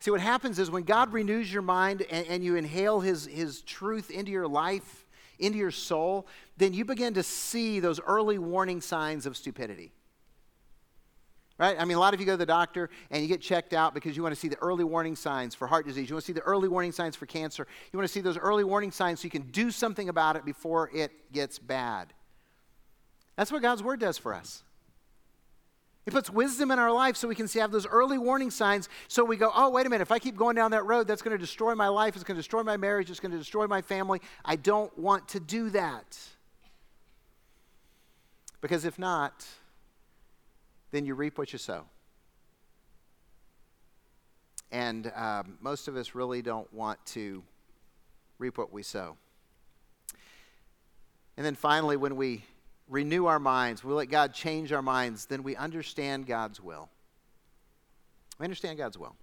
See, 0.00 0.10
what 0.10 0.20
happens 0.20 0.58
is 0.58 0.70
when 0.70 0.82
God 0.82 1.14
renews 1.14 1.50
your 1.50 1.62
mind 1.62 2.04
and, 2.10 2.26
and 2.26 2.44
you 2.44 2.56
inhale 2.56 3.00
his, 3.00 3.24
his 3.24 3.62
truth 3.62 4.10
into 4.10 4.30
your 4.30 4.46
life, 4.46 5.03
into 5.38 5.58
your 5.58 5.70
soul, 5.70 6.26
then 6.56 6.72
you 6.72 6.84
begin 6.84 7.14
to 7.14 7.22
see 7.22 7.80
those 7.80 8.00
early 8.00 8.38
warning 8.38 8.80
signs 8.80 9.26
of 9.26 9.36
stupidity. 9.36 9.92
Right? 11.56 11.76
I 11.78 11.84
mean, 11.84 11.96
a 11.96 12.00
lot 12.00 12.14
of 12.14 12.20
you 12.20 12.26
go 12.26 12.32
to 12.32 12.36
the 12.36 12.46
doctor 12.46 12.90
and 13.10 13.22
you 13.22 13.28
get 13.28 13.40
checked 13.40 13.74
out 13.74 13.94
because 13.94 14.16
you 14.16 14.24
want 14.24 14.34
to 14.34 14.40
see 14.40 14.48
the 14.48 14.58
early 14.58 14.82
warning 14.82 15.14
signs 15.14 15.54
for 15.54 15.68
heart 15.68 15.86
disease. 15.86 16.08
You 16.08 16.16
want 16.16 16.24
to 16.24 16.26
see 16.26 16.32
the 16.32 16.40
early 16.40 16.66
warning 16.68 16.90
signs 16.90 17.14
for 17.14 17.26
cancer. 17.26 17.66
You 17.92 17.98
want 17.98 18.08
to 18.08 18.12
see 18.12 18.20
those 18.20 18.38
early 18.38 18.64
warning 18.64 18.90
signs 18.90 19.20
so 19.20 19.24
you 19.24 19.30
can 19.30 19.50
do 19.50 19.70
something 19.70 20.08
about 20.08 20.34
it 20.34 20.44
before 20.44 20.90
it 20.92 21.12
gets 21.32 21.60
bad. 21.60 22.12
That's 23.36 23.52
what 23.52 23.62
God's 23.62 23.84
Word 23.84 24.00
does 24.00 24.18
for 24.18 24.34
us. 24.34 24.64
He 26.04 26.10
puts 26.10 26.28
wisdom 26.28 26.70
in 26.70 26.78
our 26.78 26.92
life 26.92 27.16
so 27.16 27.26
we 27.26 27.34
can 27.34 27.48
see, 27.48 27.58
have 27.60 27.70
those 27.70 27.86
early 27.86 28.18
warning 28.18 28.50
signs 28.50 28.90
so 29.08 29.24
we 29.24 29.36
go, 29.36 29.50
oh, 29.54 29.70
wait 29.70 29.86
a 29.86 29.88
minute, 29.88 30.02
if 30.02 30.12
I 30.12 30.18
keep 30.18 30.36
going 30.36 30.54
down 30.54 30.72
that 30.72 30.84
road, 30.84 31.06
that's 31.06 31.22
going 31.22 31.32
to 31.32 31.38
destroy 31.38 31.74
my 31.74 31.88
life, 31.88 32.14
it's 32.14 32.24
going 32.24 32.36
to 32.36 32.40
destroy 32.40 32.62
my 32.62 32.76
marriage, 32.76 33.10
it's 33.10 33.20
going 33.20 33.32
to 33.32 33.38
destroy 33.38 33.66
my 33.66 33.80
family. 33.80 34.20
I 34.44 34.56
don't 34.56 34.96
want 34.98 35.28
to 35.28 35.40
do 35.40 35.70
that. 35.70 36.18
Because 38.60 38.84
if 38.84 38.98
not, 38.98 39.46
then 40.90 41.06
you 41.06 41.14
reap 41.14 41.38
what 41.38 41.52
you 41.52 41.58
sow. 41.58 41.84
And 44.70 45.10
um, 45.14 45.56
most 45.60 45.88
of 45.88 45.96
us 45.96 46.14
really 46.14 46.42
don't 46.42 46.72
want 46.72 47.04
to 47.06 47.42
reap 48.38 48.58
what 48.58 48.72
we 48.72 48.82
sow. 48.82 49.16
And 51.36 51.46
then 51.46 51.54
finally, 51.54 51.96
when 51.96 52.16
we 52.16 52.44
renew 52.88 53.26
our 53.26 53.38
minds, 53.38 53.82
we 53.82 53.92
let 53.92 54.10
God 54.10 54.34
change 54.34 54.72
our 54.72 54.82
minds, 54.82 55.26
then 55.26 55.42
we 55.42 55.56
understand 55.56 56.26
God's 56.26 56.60
will. 56.60 56.88
We 58.38 58.44
understand 58.44 58.78
God's 58.78 58.98
will. 58.98 59.14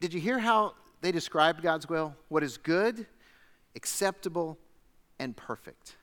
Did 0.00 0.14
you 0.14 0.20
hear 0.20 0.38
how 0.38 0.74
they 1.00 1.12
described 1.12 1.62
God's 1.62 1.88
will? 1.88 2.14
What 2.28 2.42
is 2.42 2.56
good, 2.56 3.06
acceptable, 3.74 4.58
and 5.18 5.36
perfect. 5.36 5.96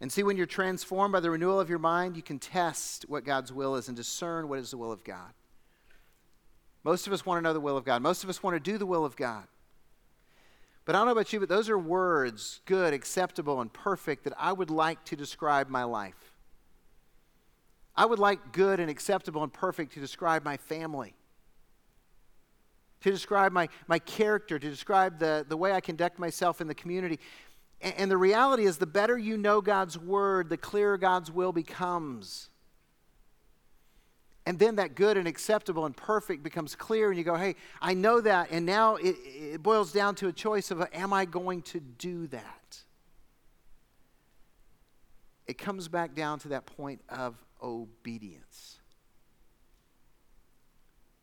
And 0.00 0.12
see, 0.12 0.22
when 0.22 0.36
you're 0.36 0.46
transformed 0.46 1.12
by 1.12 1.20
the 1.20 1.30
renewal 1.30 1.60
of 1.60 1.68
your 1.70 1.78
mind, 1.78 2.16
you 2.16 2.22
can 2.22 2.38
test 2.38 3.04
what 3.08 3.24
God's 3.24 3.52
will 3.52 3.76
is 3.76 3.88
and 3.88 3.96
discern 3.96 4.48
what 4.48 4.58
is 4.58 4.70
the 4.70 4.76
will 4.76 4.92
of 4.92 5.02
God. 5.04 5.32
Most 6.82 7.06
of 7.06 7.12
us 7.12 7.24
want 7.24 7.38
to 7.38 7.42
know 7.42 7.52
the 7.52 7.60
will 7.60 7.76
of 7.76 7.84
God. 7.84 8.02
Most 8.02 8.22
of 8.22 8.30
us 8.30 8.42
want 8.42 8.54
to 8.54 8.60
do 8.60 8.76
the 8.76 8.86
will 8.86 9.04
of 9.04 9.16
God. 9.16 9.44
But 10.84 10.94
I 10.94 10.98
don't 10.98 11.06
know 11.06 11.12
about 11.12 11.32
you, 11.32 11.40
but 11.40 11.48
those 11.48 11.70
are 11.70 11.78
words, 11.78 12.60
good, 12.66 12.92
acceptable, 12.92 13.60
and 13.60 13.72
perfect, 13.72 14.24
that 14.24 14.34
I 14.38 14.52
would 14.52 14.70
like 14.70 15.02
to 15.06 15.16
describe 15.16 15.70
my 15.70 15.84
life. 15.84 16.34
I 17.96 18.04
would 18.04 18.18
like 18.18 18.52
good 18.52 18.80
and 18.80 18.90
acceptable 18.90 19.42
and 19.42 19.52
perfect 19.52 19.94
to 19.94 20.00
describe 20.00 20.44
my 20.44 20.56
family, 20.56 21.14
to 23.00 23.10
describe 23.10 23.52
my, 23.52 23.68
my 23.86 23.98
character, 23.98 24.58
to 24.58 24.68
describe 24.68 25.18
the, 25.18 25.46
the 25.48 25.56
way 25.56 25.72
I 25.72 25.80
conduct 25.80 26.18
myself 26.18 26.60
in 26.60 26.66
the 26.66 26.74
community. 26.74 27.18
And, 27.80 27.94
and 27.96 28.10
the 28.10 28.16
reality 28.16 28.64
is, 28.64 28.76
the 28.76 28.86
better 28.86 29.16
you 29.16 29.38
know 29.38 29.60
God's 29.60 29.98
word, 29.98 30.48
the 30.48 30.56
clearer 30.56 30.98
God's 30.98 31.30
will 31.30 31.52
becomes. 31.52 32.50
And 34.46 34.58
then 34.58 34.76
that 34.76 34.94
good 34.94 35.16
and 35.16 35.26
acceptable 35.26 35.86
and 35.86 35.96
perfect 35.96 36.42
becomes 36.42 36.74
clear, 36.76 37.08
and 37.08 37.16
you 37.16 37.24
go, 37.24 37.34
hey, 37.34 37.56
I 37.80 37.94
know 37.94 38.20
that. 38.20 38.48
And 38.50 38.66
now 38.66 38.96
it, 38.96 39.16
it 39.24 39.62
boils 39.62 39.90
down 39.90 40.14
to 40.16 40.28
a 40.28 40.32
choice 40.32 40.70
of, 40.70 40.86
am 40.92 41.14
I 41.14 41.24
going 41.24 41.62
to 41.62 41.80
do 41.80 42.26
that? 42.26 42.78
It 45.46 45.56
comes 45.56 45.88
back 45.88 46.14
down 46.14 46.38
to 46.40 46.48
that 46.48 46.66
point 46.66 47.00
of 47.08 47.36
obedience. 47.62 48.78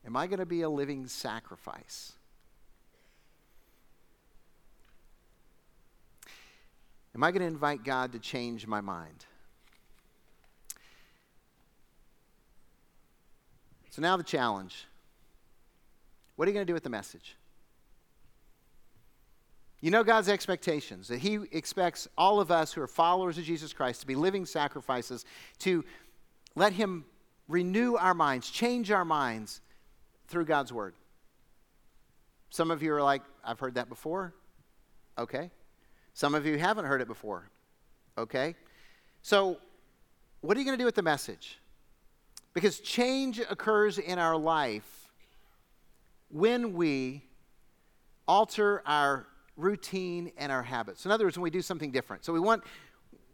Am 0.06 0.16
I 0.16 0.26
going 0.26 0.40
to 0.40 0.46
be 0.48 0.62
a 0.62 0.70
living 0.70 1.08
sacrifice? 1.08 2.14
Am 7.14 7.24
I 7.24 7.32
going 7.32 7.42
to 7.42 7.48
invite 7.48 7.84
God 7.84 8.14
to 8.14 8.20
change 8.20 8.66
my 8.66 8.82
mind? 8.82 9.26
So 13.92 14.02
now 14.02 14.18
the 14.18 14.24
challenge. 14.24 14.88
What 16.36 16.48
are 16.48 16.52
you 16.52 16.54
going 16.54 16.66
to 16.66 16.70
do 16.70 16.74
with 16.74 16.84
the 16.84 16.90
message? 16.90 17.36
You 19.82 19.92
know 19.92 20.04
God's 20.04 20.30
expectations, 20.30 21.08
that 21.10 21.20
He 21.20 21.40
expects 21.52 22.08
all 22.18 22.40
of 22.40 22.52
us 22.52 22.72
who 22.72 22.82
are 22.82 22.88
followers 22.88 23.38
of 23.38 23.44
Jesus 23.44 23.74
Christ 23.74 24.02
to 24.02 24.08
be 24.08 24.16
living 24.16 24.46
sacrifices, 24.46 25.26
to 25.60 25.84
let 26.56 26.74
Him 26.74 27.06
renew 27.48 27.96
our 27.96 28.14
minds, 28.14 28.50
change 28.50 28.92
our 28.92 29.06
minds 29.06 29.60
through 30.28 30.46
God's 30.46 30.72
Word. 30.72 30.94
Some 32.50 32.72
of 32.72 32.84
you 32.84 32.94
are 32.94 33.02
like, 33.02 33.24
I've 33.44 33.60
heard 33.60 33.76
that 33.76 33.90
before. 33.90 34.34
Okay. 35.18 35.52
Some 36.14 36.36
of 36.36 36.46
you 36.46 36.58
haven't 36.58 36.86
heard 36.86 37.02
it 37.02 37.08
before. 37.08 37.50
Okay. 38.18 38.56
So, 39.22 39.58
what 40.42 40.56
are 40.56 40.60
you 40.60 40.66
going 40.66 40.78
to 40.78 40.82
do 40.82 40.86
with 40.86 40.96
the 40.96 41.02
message? 41.02 41.61
Because 42.54 42.80
change 42.80 43.40
occurs 43.40 43.98
in 43.98 44.20
our 44.20 44.36
life 44.36 45.10
when 46.30 46.74
we 46.74 47.24
alter 48.28 48.82
our 48.86 49.28
routine 49.58 50.32
and 50.38 50.52
our 50.52 50.64
habits. 50.64 51.06
In 51.06 51.12
other 51.12 51.26
words, 51.26 51.38
when 51.38 51.44
we 51.44 51.50
do 51.50 51.62
something 51.62 51.92
different. 51.92 52.26
So 52.26 52.34
we 52.34 52.40
want 52.40 52.64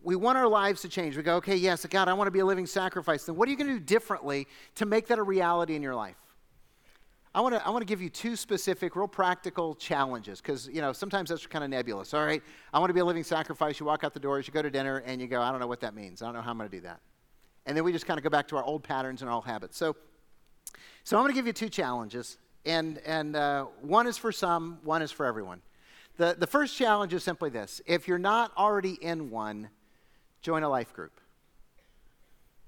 we 0.03 0.15
want 0.15 0.37
our 0.37 0.47
lives 0.47 0.81
to 0.81 0.89
change. 0.89 1.17
We 1.17 1.23
go, 1.23 1.35
okay, 1.37 1.55
yes, 1.55 1.85
God, 1.85 2.07
I 2.07 2.13
want 2.13 2.27
to 2.27 2.31
be 2.31 2.39
a 2.39 2.45
living 2.45 2.65
sacrifice. 2.65 3.25
Then 3.25 3.35
what 3.35 3.47
are 3.47 3.51
you 3.51 3.57
going 3.57 3.67
to 3.67 3.73
do 3.73 3.79
differently 3.79 4.47
to 4.75 4.85
make 4.85 5.07
that 5.07 5.19
a 5.19 5.23
reality 5.23 5.75
in 5.75 5.81
your 5.81 5.95
life? 5.95 6.15
I 7.35 7.41
want 7.41 7.55
to 7.55 7.65
I 7.65 7.69
want 7.69 7.81
to 7.81 7.85
give 7.85 8.01
you 8.01 8.09
two 8.09 8.35
specific, 8.35 8.95
real 8.95 9.07
practical 9.07 9.75
challenges 9.75 10.41
because 10.41 10.67
you 10.67 10.81
know 10.81 10.93
sometimes 10.93 11.29
that's 11.29 11.45
kind 11.45 11.63
of 11.63 11.69
nebulous. 11.69 12.13
All 12.13 12.25
right, 12.25 12.41
I 12.73 12.79
want 12.79 12.89
to 12.89 12.93
be 12.93 12.99
a 12.99 13.05
living 13.05 13.23
sacrifice. 13.23 13.79
You 13.79 13.85
walk 13.85 14.03
out 14.03 14.13
the 14.13 14.19
doors, 14.19 14.47
you 14.47 14.53
go 14.53 14.61
to 14.61 14.71
dinner, 14.71 15.03
and 15.05 15.21
you 15.21 15.27
go, 15.27 15.41
I 15.41 15.51
don't 15.51 15.59
know 15.59 15.67
what 15.67 15.81
that 15.81 15.93
means. 15.93 16.21
I 16.21 16.25
don't 16.25 16.35
know 16.35 16.41
how 16.41 16.51
I'm 16.51 16.57
going 16.57 16.69
to 16.69 16.75
do 16.75 16.81
that. 16.81 16.99
And 17.67 17.75
then 17.75 17.83
we 17.83 17.91
just 17.91 18.07
kind 18.07 18.17
of 18.17 18.23
go 18.23 18.29
back 18.29 18.47
to 18.47 18.57
our 18.57 18.63
old 18.63 18.81
patterns 18.81 19.21
and 19.21 19.29
our 19.29 19.35
old 19.35 19.45
habits. 19.45 19.77
So, 19.77 19.95
so 21.03 21.17
I'm 21.17 21.23
going 21.23 21.33
to 21.33 21.35
give 21.35 21.45
you 21.45 21.53
two 21.53 21.69
challenges, 21.69 22.37
and 22.65 22.97
and 22.99 23.35
uh, 23.35 23.65
one 23.81 24.07
is 24.07 24.17
for 24.17 24.31
some, 24.31 24.79
one 24.83 25.01
is 25.01 25.11
for 25.11 25.25
everyone. 25.25 25.61
The 26.15 26.35
the 26.39 26.47
first 26.47 26.77
challenge 26.77 27.13
is 27.13 27.23
simply 27.23 27.49
this: 27.49 27.81
if 27.85 28.07
you're 28.07 28.17
not 28.17 28.51
already 28.57 28.93
in 28.93 29.29
one, 29.29 29.69
join 30.41 30.63
a 30.63 30.69
life 30.69 30.93
group. 30.93 31.19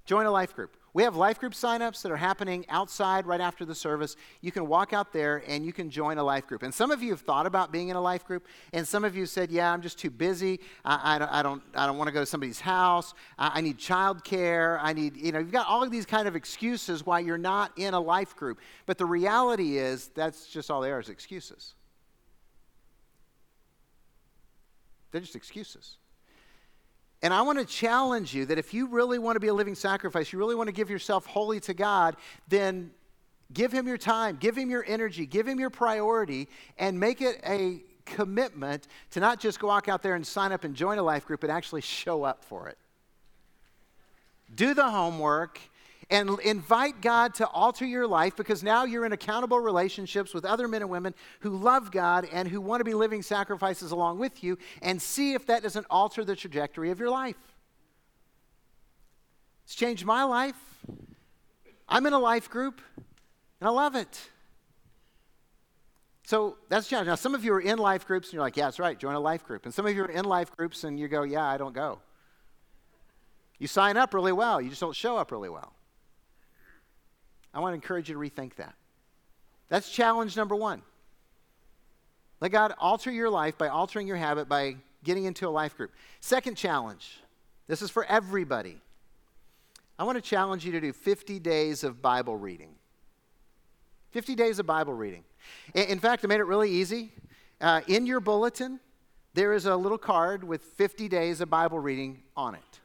Join 0.06 0.26
a 0.26 0.32
life 0.32 0.54
group. 0.54 0.76
We 0.94 1.04
have 1.04 1.16
life 1.16 1.40
group 1.40 1.54
signups 1.54 2.02
that 2.02 2.12
are 2.12 2.18
happening 2.18 2.66
outside 2.68 3.28
right 3.28 3.40
after 3.42 3.64
the 3.64 3.76
service. 3.76 4.16
You 4.42 4.52
can 4.52 4.68
walk 4.68 4.92
out 4.92 5.14
there 5.14 5.44
and 5.48 5.66
you 5.66 5.72
can 5.72 5.90
join 5.90 6.18
a 6.18 6.24
life 6.24 6.48
group. 6.48 6.64
And 6.64 6.74
some 6.74 6.90
of 6.90 7.04
you 7.04 7.12
have 7.12 7.22
thought 7.22 7.46
about 7.46 7.72
being 7.72 7.90
in 7.90 7.96
a 7.96 8.02
life 8.02 8.26
group, 8.26 8.48
and 8.74 8.88
some 8.88 9.04
of 9.04 9.16
you 9.16 9.26
said, 9.26 9.52
"Yeah, 9.52 9.72
I'm 9.72 9.82
just 9.82 10.00
too 10.00 10.10
busy. 10.10 10.60
I, 10.84 11.16
I 11.16 11.20
don't, 11.20 11.32
I 11.32 11.44
don't, 11.44 11.62
I 11.76 11.86
don't 11.86 11.98
want 11.98 12.08
to 12.08 12.14
go 12.14 12.22
to 12.22 12.26
somebody's 12.26 12.60
house. 12.60 13.14
I, 13.38 13.52
I 13.56 13.62
need 13.62 13.78
childcare. 13.78 14.80
I 14.82 14.94
need, 14.94 15.16
you 15.16 15.32
know, 15.32 15.40
you've 15.40 15.52
got 15.52 15.68
all 15.68 15.84
of 15.84 15.92
these 15.92 16.06
kind 16.06 16.28
of 16.28 16.36
excuses 16.36 17.06
why 17.06 17.20
you're 17.20 17.38
not 17.38 17.72
in 17.78 17.94
a 17.94 18.00
life 18.00 18.36
group. 18.36 18.60
But 18.86 18.98
the 18.98 19.06
reality 19.06 19.78
is, 19.78 20.08
that's 20.16 20.48
just 20.48 20.72
all 20.72 20.82
they 20.82 20.92
are 20.92 21.00
is 21.00 21.10
excuses. 21.10 21.76
They're 25.12 25.22
just 25.22 25.36
excuses. 25.36 25.99
And 27.22 27.34
I 27.34 27.42
want 27.42 27.60
to 27.60 27.66
challenge 27.66 28.34
you 28.34 28.46
that 28.46 28.58
if 28.58 28.74
you 28.74 28.88
really 28.88 29.20
want 29.20 29.36
to 29.36 29.40
be 29.40 29.48
a 29.48 29.54
living 29.54 29.76
sacrifice, 29.76 30.32
you 30.32 30.40
really 30.40 30.56
want 30.56 30.68
to 30.68 30.74
give 30.74 30.90
yourself 30.90 31.26
wholly 31.26 31.60
to 31.62 31.74
God, 31.74 32.16
then 32.48 32.92
give 33.52 33.72
Him 33.72 33.88
your 33.88 33.98
time, 33.98 34.38
give 34.40 34.58
Him 34.58 34.70
your 34.70 34.86
energy, 34.88 35.26
give 35.26 35.48
Him 35.48 35.60
your 35.60 35.70
priority, 35.70 36.48
and 36.78 37.00
make 37.00 37.22
it 37.22 37.42
a 37.46 37.82
commitment 38.06 38.88
to 39.12 39.20
not 39.20 39.40
just 39.40 39.60
go 39.60 39.68
walk 39.68 39.88
out 39.88 40.02
there 40.02 40.16
and 40.16 40.26
sign 40.26 40.52
up 40.52 40.64
and 40.64 40.76
join 40.76 40.98
a 40.98 41.04
life 41.04 41.26
group, 41.26 41.42
but 41.42 41.50
actually 41.50 41.82
show 41.82 42.24
up 42.24 42.44
for 42.44 42.70
it. 42.70 42.78
Do 44.56 44.74
the 44.74 44.90
homework 44.90 45.60
and 46.10 46.40
invite 46.40 47.02
God 47.02 47.36
to 47.36 47.48
alter 47.48 47.86
your 47.86 48.08
life 48.08 48.36
because 48.36 48.64
now 48.64 48.84
you're 48.84 49.06
in 49.06 49.12
accountable 49.12 49.60
relationships 49.60 50.34
with 50.34 50.44
other 50.44 50.68
men 50.68 50.82
and 50.82 50.90
women 50.90 51.14
who 51.42 51.52
love 51.52 51.92
God 51.92 52.28
and 52.32 52.48
who 52.48 52.60
want 52.60 52.80
to 52.80 52.84
be 52.84 52.96
living 52.96 53.22
sacrifices 53.22 53.92
along 53.92 54.18
with 54.18 54.44
you 54.44 54.58
and 54.82 55.00
see 55.02 55.34
if 55.34 55.46
that 55.48 55.62
doesn't 55.62 55.86
alter 55.90 56.26
the 56.26 56.36
trajectory 56.36 56.90
of 56.90 57.00
your 57.00 57.10
life. 57.12 57.38
It's 59.66 59.76
changed 59.76 60.04
my 60.04 60.24
life. 60.24 60.56
I'm 61.88 62.06
in 62.08 62.14
a 62.14 62.20
life 62.20 62.50
group 62.50 62.82
and 62.98 63.68
I 63.68 63.72
love 63.72 63.96
it. 63.96 64.30
So 66.26 66.58
that's 66.70 66.88
the 66.88 66.92
challenge. 66.92 67.08
Now, 67.08 67.16
some 67.16 67.36
of 67.36 67.44
you 67.44 67.54
are 67.54 67.62
in 67.62 67.78
life 67.80 68.06
groups 68.06 68.28
and 68.28 68.34
you're 68.34 68.44
like, 68.44 68.58
yeah, 68.58 68.66
that's 68.66 68.80
right, 68.80 68.98
join 68.98 69.16
a 69.16 69.20
life 69.20 69.44
group. 69.44 69.66
And 69.66 69.74
some 69.74 69.86
of 69.86 69.96
you 69.96 70.04
are 70.04 70.12
in 70.12 70.26
life 70.26 70.56
groups 70.56 70.84
and 70.84 71.00
you 71.00 71.08
go, 71.08 71.24
yeah, 71.24 71.46
I 71.46 71.58
don't 71.58 71.74
go. 71.74 72.02
You 73.60 73.68
sign 73.68 73.98
up 73.98 74.14
really 74.14 74.32
well, 74.32 74.62
you 74.62 74.70
just 74.70 74.82
don't 74.82 74.96
show 74.96 75.18
up 75.18 75.32
really 75.32 75.50
well. 75.50 75.74
I 77.54 77.60
want 77.60 77.72
to 77.72 77.76
encourage 77.76 78.10
you 78.10 78.16
to 78.16 78.20
rethink 78.20 78.56
that. 78.56 78.74
That's 79.70 79.90
challenge 79.90 80.36
number 80.36 80.56
one. 80.56 80.82
Let 82.42 82.52
God 82.52 82.74
alter 82.80 83.12
your 83.12 83.30
life 83.30 83.58
by 83.58 83.68
altering 83.68 84.08
your 84.08 84.18
habit 84.18 84.48
by 84.48 84.78
getting 85.04 85.26
into 85.26 85.48
a 85.48 85.50
life 85.50 85.76
group. 85.76 85.92
Second 86.20 86.56
challenge 86.56 87.22
this 87.68 87.84
is 87.84 87.92
for 87.92 88.04
everybody. 88.06 88.82
I 90.00 90.04
want 90.04 90.18
to 90.18 90.22
challenge 90.22 90.66
you 90.66 90.72
to 90.72 90.82
do 90.82 90.92
50 90.92 91.40
days 91.40 91.84
of 91.84 92.02
Bible 92.02 92.36
reading. 92.36 92.74
50 94.12 94.34
days 94.34 94.58
of 94.58 94.66
Bible 94.66 94.94
reading. 94.94 95.24
In 95.76 96.00
fact, 96.00 96.26
I 96.26 96.28
made 96.28 96.40
it 96.40 96.46
really 96.46 96.72
easy. 96.72 97.12
Uh, 97.62 97.82
in 97.88 98.08
your 98.08 98.20
bulletin, 98.22 98.80
there 99.36 99.54
is 99.54 99.68
a 99.68 99.76
little 99.76 100.00
card 100.00 100.44
with 100.44 100.64
50 100.64 101.08
days 101.10 101.42
of 101.42 101.50
Bible 101.52 101.78
reading 101.78 102.24
on 102.36 102.56
it. 102.56 102.80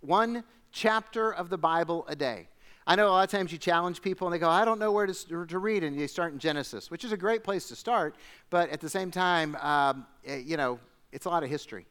One 0.00 0.42
chapter 0.72 1.32
of 1.32 1.48
the 1.48 1.58
Bible 1.58 2.04
a 2.08 2.16
day. 2.16 2.48
I 2.86 2.96
know 2.96 3.08
a 3.08 3.10
lot 3.10 3.24
of 3.24 3.30
times 3.30 3.52
you 3.52 3.58
challenge 3.58 4.02
people 4.02 4.26
and 4.26 4.34
they 4.34 4.38
go, 4.38 4.48
I 4.48 4.64
don't 4.64 4.78
know 4.78 4.90
where 4.90 5.06
to, 5.06 5.46
to 5.46 5.58
read, 5.58 5.84
and 5.84 5.94
you 5.94 6.08
start 6.08 6.32
in 6.32 6.38
Genesis, 6.38 6.90
which 6.90 7.04
is 7.04 7.12
a 7.12 7.16
great 7.16 7.44
place 7.44 7.68
to 7.68 7.76
start, 7.76 8.16
but 8.50 8.70
at 8.70 8.80
the 8.80 8.88
same 8.88 9.10
time, 9.10 9.54
um, 9.56 10.06
eh, 10.26 10.38
you 10.38 10.56
know, 10.56 10.80
it's 11.12 11.26
a 11.26 11.28
lot 11.28 11.44
of 11.44 11.50
history. 11.50 11.86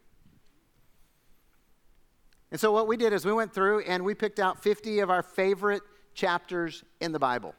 And 2.51 2.59
so 2.59 2.73
what 2.73 2.87
we 2.87 2.97
did 2.97 3.13
is 3.13 3.25
we 3.25 3.31
went 3.31 3.53
through 3.53 3.81
and 3.81 4.03
we 4.03 4.13
picked 4.13 4.39
out 4.39 4.61
50 4.61 4.99
of 4.99 5.09
our 5.09 5.23
favorite 5.23 5.83
chapters 6.13 6.83
in 6.99 7.13
the 7.13 7.19
Bible. 7.19 7.55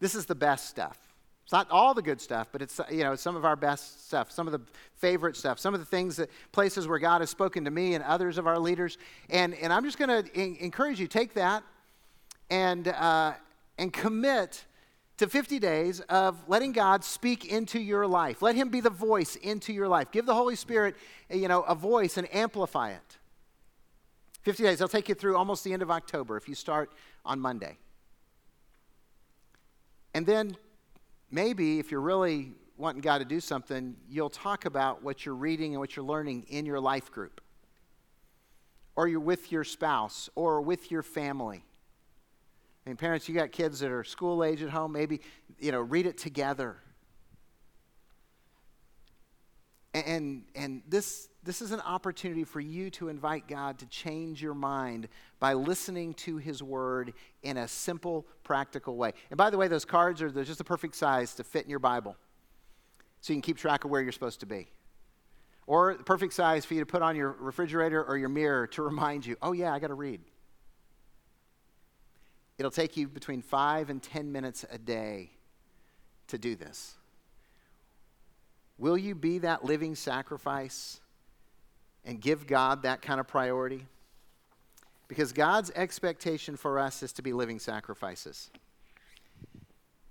This 0.00 0.16
is 0.16 0.26
the 0.26 0.34
best 0.34 0.68
stuff. 0.68 0.98
It's 1.44 1.52
not 1.52 1.70
all 1.70 1.94
the 1.94 2.02
good 2.02 2.20
stuff, 2.20 2.48
but 2.50 2.62
it's 2.62 2.80
you 2.90 3.04
know 3.04 3.14
some 3.14 3.36
of 3.36 3.44
our 3.44 3.56
best 3.56 4.06
stuff, 4.06 4.30
some 4.30 4.46
of 4.46 4.52
the 4.52 4.60
favorite 4.96 5.36
stuff, 5.36 5.58
some 5.58 5.74
of 5.74 5.80
the 5.80 5.86
things 5.86 6.16
that 6.16 6.30
places 6.50 6.88
where 6.88 6.98
God 6.98 7.20
has 7.20 7.30
spoken 7.30 7.64
to 7.64 7.70
me 7.70 7.94
and 7.94 8.02
others 8.02 8.38
of 8.38 8.46
our 8.46 8.58
leaders. 8.58 8.96
And 9.28 9.54
and 9.54 9.72
I'm 9.72 9.84
just 9.84 9.98
going 9.98 10.24
to 10.24 10.64
encourage 10.64 10.98
you 10.98 11.06
take 11.06 11.34
that 11.34 11.62
and, 12.50 12.88
uh, 12.88 13.34
and 13.78 13.92
commit 13.92 14.64
to 15.18 15.28
50 15.28 15.58
days 15.58 16.00
of 16.00 16.48
letting 16.48 16.72
God 16.72 17.04
speak 17.04 17.44
into 17.44 17.78
your 17.78 18.06
life. 18.06 18.42
Let 18.42 18.56
Him 18.56 18.70
be 18.70 18.80
the 18.80 18.90
voice 18.90 19.36
into 19.36 19.72
your 19.72 19.88
life. 19.88 20.10
Give 20.10 20.26
the 20.26 20.34
Holy 20.34 20.56
Spirit, 20.56 20.96
you 21.30 21.48
know, 21.48 21.62
a 21.62 21.74
voice 21.74 22.16
and 22.16 22.32
amplify 22.34 22.90
it. 22.90 23.18
50 24.42 24.64
days. 24.64 24.82
I'll 24.82 24.88
take 24.88 25.08
you 25.08 25.14
through 25.14 25.36
almost 25.36 25.64
the 25.64 25.72
end 25.72 25.82
of 25.82 25.90
October 25.90 26.36
if 26.36 26.48
you 26.48 26.54
start 26.54 26.92
on 27.24 27.38
Monday. 27.38 27.78
And 30.14 30.26
then 30.26 30.56
maybe 31.30 31.78
if 31.78 31.90
you're 31.90 32.00
really 32.00 32.52
wanting 32.76 33.00
God 33.00 33.18
to 33.18 33.24
do 33.24 33.40
something, 33.40 33.96
you'll 34.08 34.30
talk 34.30 34.64
about 34.64 35.02
what 35.02 35.24
you're 35.24 35.34
reading 35.34 35.72
and 35.72 35.80
what 35.80 35.94
you're 35.94 36.04
learning 36.04 36.46
in 36.48 36.66
your 36.66 36.80
life 36.80 37.10
group. 37.12 37.40
Or 38.96 39.06
you're 39.08 39.20
with 39.20 39.52
your 39.52 39.64
spouse 39.64 40.28
or 40.34 40.60
with 40.60 40.90
your 40.90 41.02
family. 41.02 41.64
I 42.84 42.90
mean, 42.90 42.96
parents, 42.96 43.28
you 43.28 43.34
got 43.34 43.52
kids 43.52 43.80
that 43.80 43.90
are 43.90 44.02
school 44.02 44.42
age 44.42 44.62
at 44.62 44.70
home, 44.70 44.92
maybe, 44.92 45.20
you 45.60 45.70
know, 45.70 45.80
read 45.80 46.06
it 46.06 46.18
together. 46.18 46.76
And, 49.94 50.44
and 50.54 50.82
this, 50.88 51.28
this 51.44 51.60
is 51.60 51.70
an 51.70 51.80
opportunity 51.80 52.44
for 52.44 52.60
you 52.60 52.90
to 52.90 53.08
invite 53.08 53.46
God 53.46 53.78
to 53.80 53.86
change 53.86 54.42
your 54.42 54.54
mind 54.54 55.08
by 55.38 55.52
listening 55.52 56.14
to 56.14 56.38
His 56.38 56.62
Word 56.62 57.12
in 57.42 57.58
a 57.58 57.68
simple, 57.68 58.26
practical 58.42 58.96
way. 58.96 59.12
And 59.30 59.36
by 59.36 59.50
the 59.50 59.58
way, 59.58 59.68
those 59.68 59.84
cards 59.84 60.22
are 60.22 60.30
they're 60.30 60.44
just 60.44 60.58
the 60.58 60.64
perfect 60.64 60.96
size 60.96 61.34
to 61.34 61.44
fit 61.44 61.64
in 61.64 61.70
your 61.70 61.78
Bible 61.78 62.16
so 63.20 63.32
you 63.32 63.36
can 63.36 63.42
keep 63.42 63.58
track 63.58 63.84
of 63.84 63.90
where 63.90 64.00
you're 64.00 64.12
supposed 64.12 64.40
to 64.40 64.46
be. 64.46 64.68
Or 65.66 65.94
the 65.94 66.04
perfect 66.04 66.32
size 66.32 66.64
for 66.64 66.74
you 66.74 66.80
to 66.80 66.86
put 66.86 67.02
on 67.02 67.14
your 67.14 67.36
refrigerator 67.38 68.02
or 68.02 68.16
your 68.16 68.28
mirror 68.28 68.66
to 68.68 68.82
remind 68.82 69.24
you, 69.24 69.36
oh, 69.42 69.52
yeah, 69.52 69.72
I 69.72 69.78
got 69.78 69.88
to 69.88 69.94
read. 69.94 70.20
It'll 72.58 72.70
take 72.70 72.96
you 72.96 73.08
between 73.08 73.42
five 73.42 73.90
and 73.90 74.02
10 74.02 74.30
minutes 74.30 74.64
a 74.70 74.78
day 74.78 75.30
to 76.28 76.38
do 76.38 76.54
this. 76.54 76.94
Will 78.78 78.96
you 78.96 79.14
be 79.14 79.38
that 79.38 79.64
living 79.64 79.94
sacrifice 79.94 81.00
and 82.04 82.20
give 82.20 82.46
God 82.46 82.82
that 82.82 83.02
kind 83.02 83.20
of 83.20 83.28
priority? 83.28 83.86
Because 85.08 85.32
God's 85.32 85.70
expectation 85.74 86.56
for 86.56 86.78
us 86.78 87.02
is 87.02 87.12
to 87.14 87.22
be 87.22 87.32
living 87.32 87.58
sacrifices. 87.58 88.50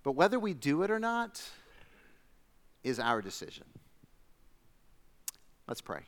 But 0.03 0.13
whether 0.13 0.39
we 0.39 0.53
do 0.53 0.83
it 0.83 0.91
or 0.91 0.99
not 0.99 1.41
is 2.83 2.99
our 2.99 3.21
decision. 3.21 3.65
Let's 5.67 5.81
pray. 5.81 6.01